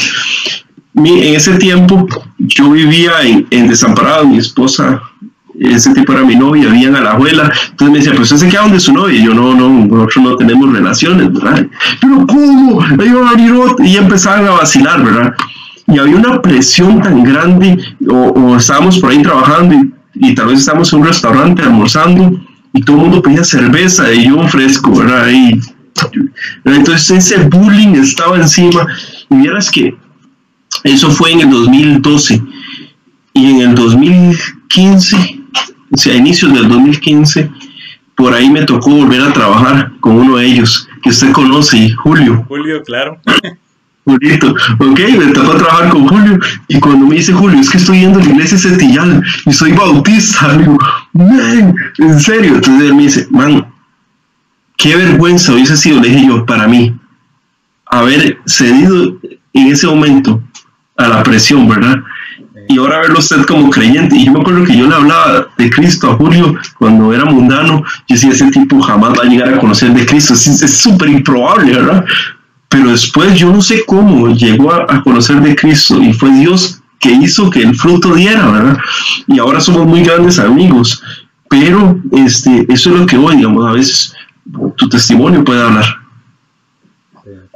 [0.95, 5.01] en ese tiempo yo vivía en, en Desamparado, mi esposa
[5.59, 8.51] ese tipo era mi novia, habían a la abuela, entonces me decía, pues usted se
[8.51, 11.67] queda donde su novia, y yo no, no, nosotros no tenemos relaciones, ¿verdad?
[12.01, 12.81] Pero ¿cómo?
[12.81, 12.93] A
[13.59, 15.33] otro, y empezaban a vacilar, ¿verdad?
[15.87, 17.77] Y había una presión tan grande,
[18.09, 22.39] o, estábamos por ahí trabajando y, y, tal vez estábamos en un restaurante almorzando
[22.73, 25.29] y todo el mundo pedía cerveza y yo fresco, ¿verdad?
[25.29, 25.59] Y,
[26.65, 28.87] entonces ese bullying estaba encima
[29.29, 29.95] y vieras que
[30.83, 32.41] eso fue en el 2012
[33.35, 35.42] y en el 2015 o sea,
[36.05, 37.49] a inicios del 2015,
[38.15, 42.43] por ahí me tocó volver a trabajar con uno de ellos, que usted conoce, Julio.
[42.47, 43.19] Julio, claro.
[44.05, 46.37] Julito, ok, me tocó trabajar con Julio
[46.67, 49.71] y cuando me dice Julio, es que estoy yendo a la iglesia Setillal y soy
[49.71, 50.77] bautista, digo,
[51.13, 53.65] man, en serio, entonces él me dice, man,
[54.75, 56.93] qué vergüenza hubiese sido, le dije yo, para mí,
[57.85, 59.17] haber cedido
[59.53, 60.43] en ese momento
[60.97, 62.03] a la presión, ¿verdad?
[62.67, 64.15] Y ahora verlo usted como creyente.
[64.15, 67.83] Y yo me acuerdo que yo le hablaba de Cristo a Julio cuando era mundano.
[68.07, 70.33] Yo decía, ese tipo jamás va a llegar a conocer de Cristo.
[70.33, 72.05] Es súper improbable, ¿verdad?
[72.69, 77.11] Pero después yo no sé cómo llegó a, conocer de Cristo y fue Dios que
[77.11, 78.77] hizo que el fruto diera, ¿verdad?
[79.27, 81.03] Y ahora somos muy grandes amigos.
[81.49, 84.13] Pero este, eso es lo que hoy, digamos, a veces
[84.77, 85.85] tu testimonio puede hablar.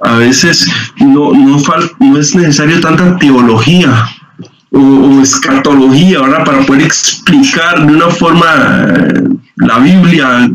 [0.03, 1.57] A veces no, no,
[1.99, 4.07] no es necesario tanta teología
[4.71, 6.43] o, escatología, ¿verdad?
[6.43, 8.45] Para poder explicar de una forma
[8.87, 9.23] eh,
[9.57, 10.49] la Biblia,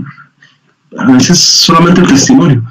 [0.98, 2.62] a veces solamente el testimonio.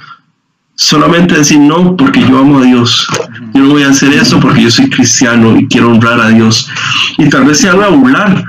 [0.75, 3.07] Solamente decir no porque yo amo a Dios.
[3.53, 6.69] Yo no voy a hacer eso porque yo soy cristiano y quiero honrar a Dios.
[7.17, 8.43] Y tal vez se van a burlar,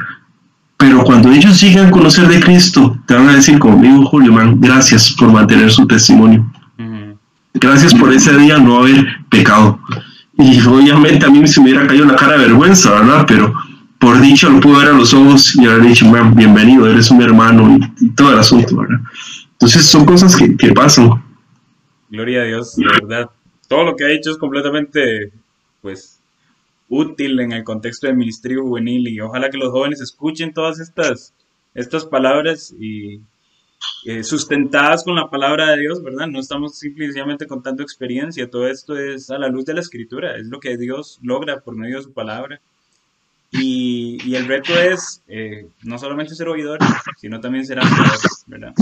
[0.76, 4.60] pero cuando ellos llegan a conocer de Cristo, te van a decir conmigo, Julio, man,
[4.60, 6.50] gracias por mantener su testimonio.
[7.54, 9.78] Gracias por ese día no haber pecado.
[10.42, 13.24] Y obviamente a mí se me hubiera caído la cara de vergüenza, ¿verdad?
[13.28, 13.54] Pero
[14.00, 17.78] por dicho lo pude ver a los ojos y haber dicho, bienvenido, eres un hermano
[18.00, 18.98] y, todo el asunto, ¿verdad?
[19.52, 21.22] Entonces son cosas que, pasan.
[22.10, 23.30] Gloria a Dios, de verdad.
[23.68, 25.30] Todo lo que ha dicho es completamente,
[25.80, 26.20] pues,
[26.88, 31.32] útil en el contexto del ministerio juvenil y ojalá que los jóvenes escuchen todas estas,
[31.74, 33.20] estas palabras y
[34.04, 36.26] eh, sustentadas con la palabra de Dios, ¿verdad?
[36.26, 40.46] No estamos simplemente contando experiencia, todo esto es a la luz de la escritura, es
[40.46, 42.60] lo que Dios logra por medio de su palabra.
[43.50, 46.78] Y, y el reto es eh, no solamente ser oidor,
[47.18, 48.74] sino también ser hacedor, ¿verdad?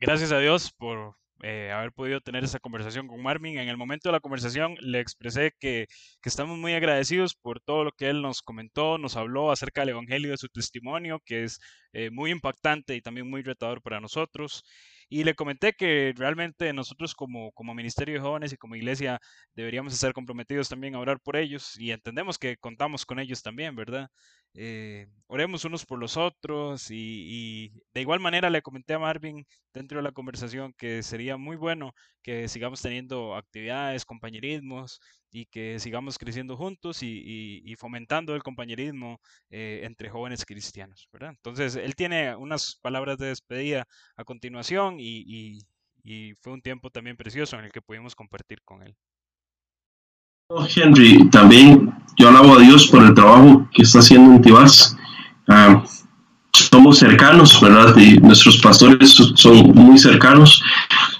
[0.00, 1.14] Gracias a Dios por
[1.46, 3.58] eh, haber podido tener esa conversación con Marvin.
[3.58, 5.86] En el momento de la conversación le expresé que,
[6.22, 9.90] que, estamos muy agradecidos por todo lo que él nos comentó, nos habló acerca del
[9.90, 11.60] Evangelio, de su testimonio, que es
[11.92, 14.64] eh, muy impactante y también muy retador para nosotros.
[15.10, 19.20] Y le comenté que realmente nosotros como, como Ministerio de Jóvenes y como iglesia
[19.54, 23.76] deberíamos estar comprometidos también a orar por ellos y entendemos que contamos con ellos también,
[23.76, 24.08] ¿verdad?
[24.56, 29.98] Eh, oremos unos por los otros y, de igual manera le comenté a Marvin dentro
[29.98, 31.92] de la conversación que sería muy bueno
[32.22, 35.00] que sigamos teniendo actividades, compañerismos
[35.32, 41.30] y que sigamos creciendo juntos y, fomentando el compañerismo eh, entre jóvenes cristianos, ¿verdad?
[41.30, 43.86] Entonces, él tiene unas palabras de despedida
[44.16, 45.58] a continuación y
[46.40, 48.96] fue un tiempo también precioso en el que pudimos compartir con él.
[50.50, 54.94] Henry, también yo alabo a Dios por el trabajo que está haciendo en Tibás.
[55.48, 55.82] Ah,
[56.52, 57.96] somos cercanos, ¿verdad?
[57.96, 60.62] Y nuestros pastores son muy cercanos.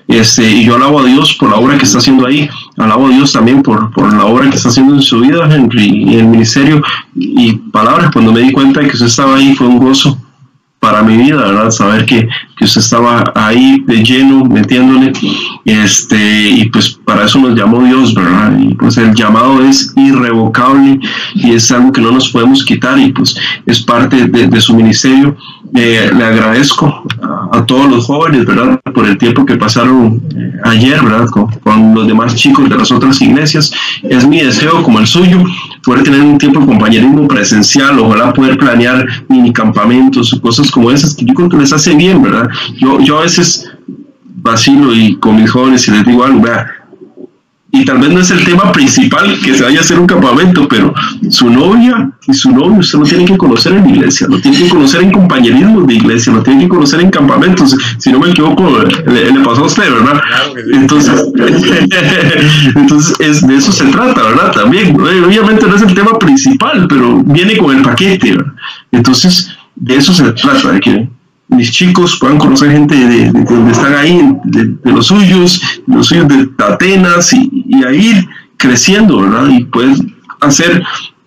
[0.08, 2.50] Este, y yo alabo a Dios por la obra que está haciendo ahí.
[2.76, 6.04] Alabo a Dios también por, por la obra que está haciendo en su vida, Henry,
[6.04, 6.82] y el ministerio.
[7.14, 10.18] Y palabras, cuando me di cuenta de que usted estaba ahí, fue un gozo
[10.80, 11.70] para mi vida, ¿verdad?
[11.70, 15.12] Saber que, que usted estaba ahí de lleno, metiéndole,
[15.64, 18.58] este, y pues para eso nos llamó Dios, ¿verdad?
[18.58, 21.00] Y pues el llamado es irrevocable
[21.34, 23.36] y es algo que no nos podemos quitar y pues
[23.66, 25.36] es parte de, su ministerio
[25.74, 27.02] le agradezco
[27.50, 28.78] a, todos los jóvenes, ¿verdad?
[28.94, 31.26] Por el tiempo que pasaron eh, ayer, ¿verdad?
[31.26, 33.72] Con, los demás chicos de las otras iglesias.
[34.02, 35.42] Es mi deseo, como el suyo,
[35.82, 41.14] poder tener un tiempo de compañerismo presencial, ojalá poder planear mini campamentos cosas como esas,
[41.14, 42.43] que yo creo que les hace bien, ¿verdad?
[42.78, 43.70] Yo, yo a veces
[44.42, 46.84] vacilo y con mis jóvenes y les digo algo, vea,
[47.74, 50.68] y tal vez no es el tema principal que se vaya a hacer un campamento,
[50.68, 50.94] pero
[51.28, 54.68] su novia y su novio usted lo tiene que conocer en iglesia, lo tiene que
[54.68, 57.76] conocer en compañerismo de iglesia, lo tiene que conocer en campamentos.
[57.98, 60.22] Si no me equivoco, le, pasó a usted, ¿verdad?
[60.72, 61.24] Entonces,
[62.76, 64.52] entonces es, de eso se trata, ¿verdad?
[64.52, 68.52] También, obviamente no es el tema principal, pero viene con el paquete, ¿verdad?
[68.92, 71.08] Entonces, de eso se trata, de que
[71.48, 76.48] mis chicos puedan conocer gente de, donde están ahí, de, los suyos, los suyos de
[76.58, 79.48] Atenas y, y a ir creciendo, ¿verdad?
[79.48, 80.00] Y puedes
[80.40, 80.82] hacer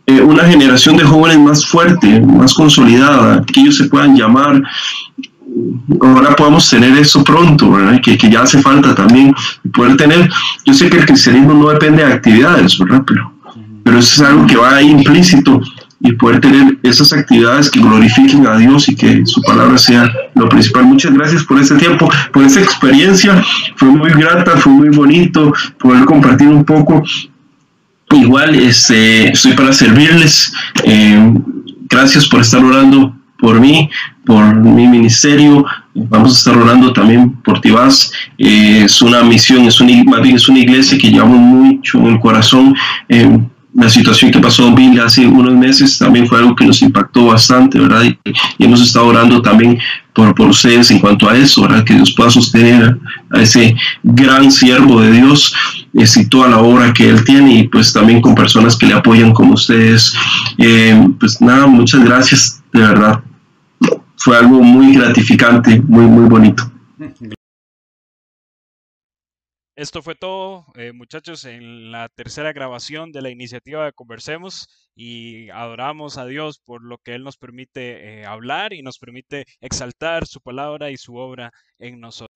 [0.05, 4.61] eh, una generación de jóvenes más fuerte, más consolidada, que ellos se puedan llamar.
[6.01, 7.99] Ahora podamos tener eso pronto, ¿verdad?
[8.01, 9.33] Que, que ya hace falta también
[9.73, 10.29] poder tener.
[10.65, 13.03] Yo sé que el cristianismo no depende de actividades, ¿verdad?
[13.05, 13.33] Pero,
[13.83, 15.61] pero eso es algo que va ahí implícito
[15.99, 20.47] y poder tener esas actividades que glorifiquen a Dios y que su palabra sea lo
[20.47, 20.85] principal.
[20.85, 23.43] Muchas gracias por este tiempo, por esta experiencia.
[23.75, 27.03] Fue muy grata, fue muy bonito poder compartir un poco.
[28.11, 30.53] Igual este, estoy para servirles.
[30.83, 31.33] Eh,
[31.89, 33.89] gracias por estar orando por mí,
[34.25, 35.65] por mi ministerio.
[35.93, 38.11] Vamos a estar orando también por Tibás.
[38.37, 42.07] Eh, es una misión, es una, más bien es una iglesia que llevamos mucho en
[42.07, 42.75] el corazón.
[43.09, 43.39] Eh,
[43.77, 47.27] la situación que pasó en Bill hace unos meses también fue algo que nos impactó
[47.27, 48.03] bastante, ¿verdad?
[48.03, 48.17] Y,
[48.63, 49.77] hemos estado orando también
[50.13, 51.83] por, por, ustedes en cuanto a eso, ¿verdad?
[51.83, 52.97] Que Dios pueda sostener
[53.31, 55.53] a ese gran siervo de Dios
[55.93, 59.31] y toda la obra que él tiene y pues también con personas que le apoyan
[59.31, 60.11] como ustedes.
[60.57, 63.21] Eh, pues nada, muchas gracias, de verdad.
[64.17, 66.71] Fue algo muy gratificante, muy, muy bonito.
[69.77, 75.51] Esto fue todo, eh, muchachos, en la tercera grabación de la iniciativa de Conversemos y
[75.51, 80.25] adoramos a Dios por lo que Él nos permite eh, hablar y nos permite exaltar
[80.25, 82.35] su palabra y su obra en nosotros.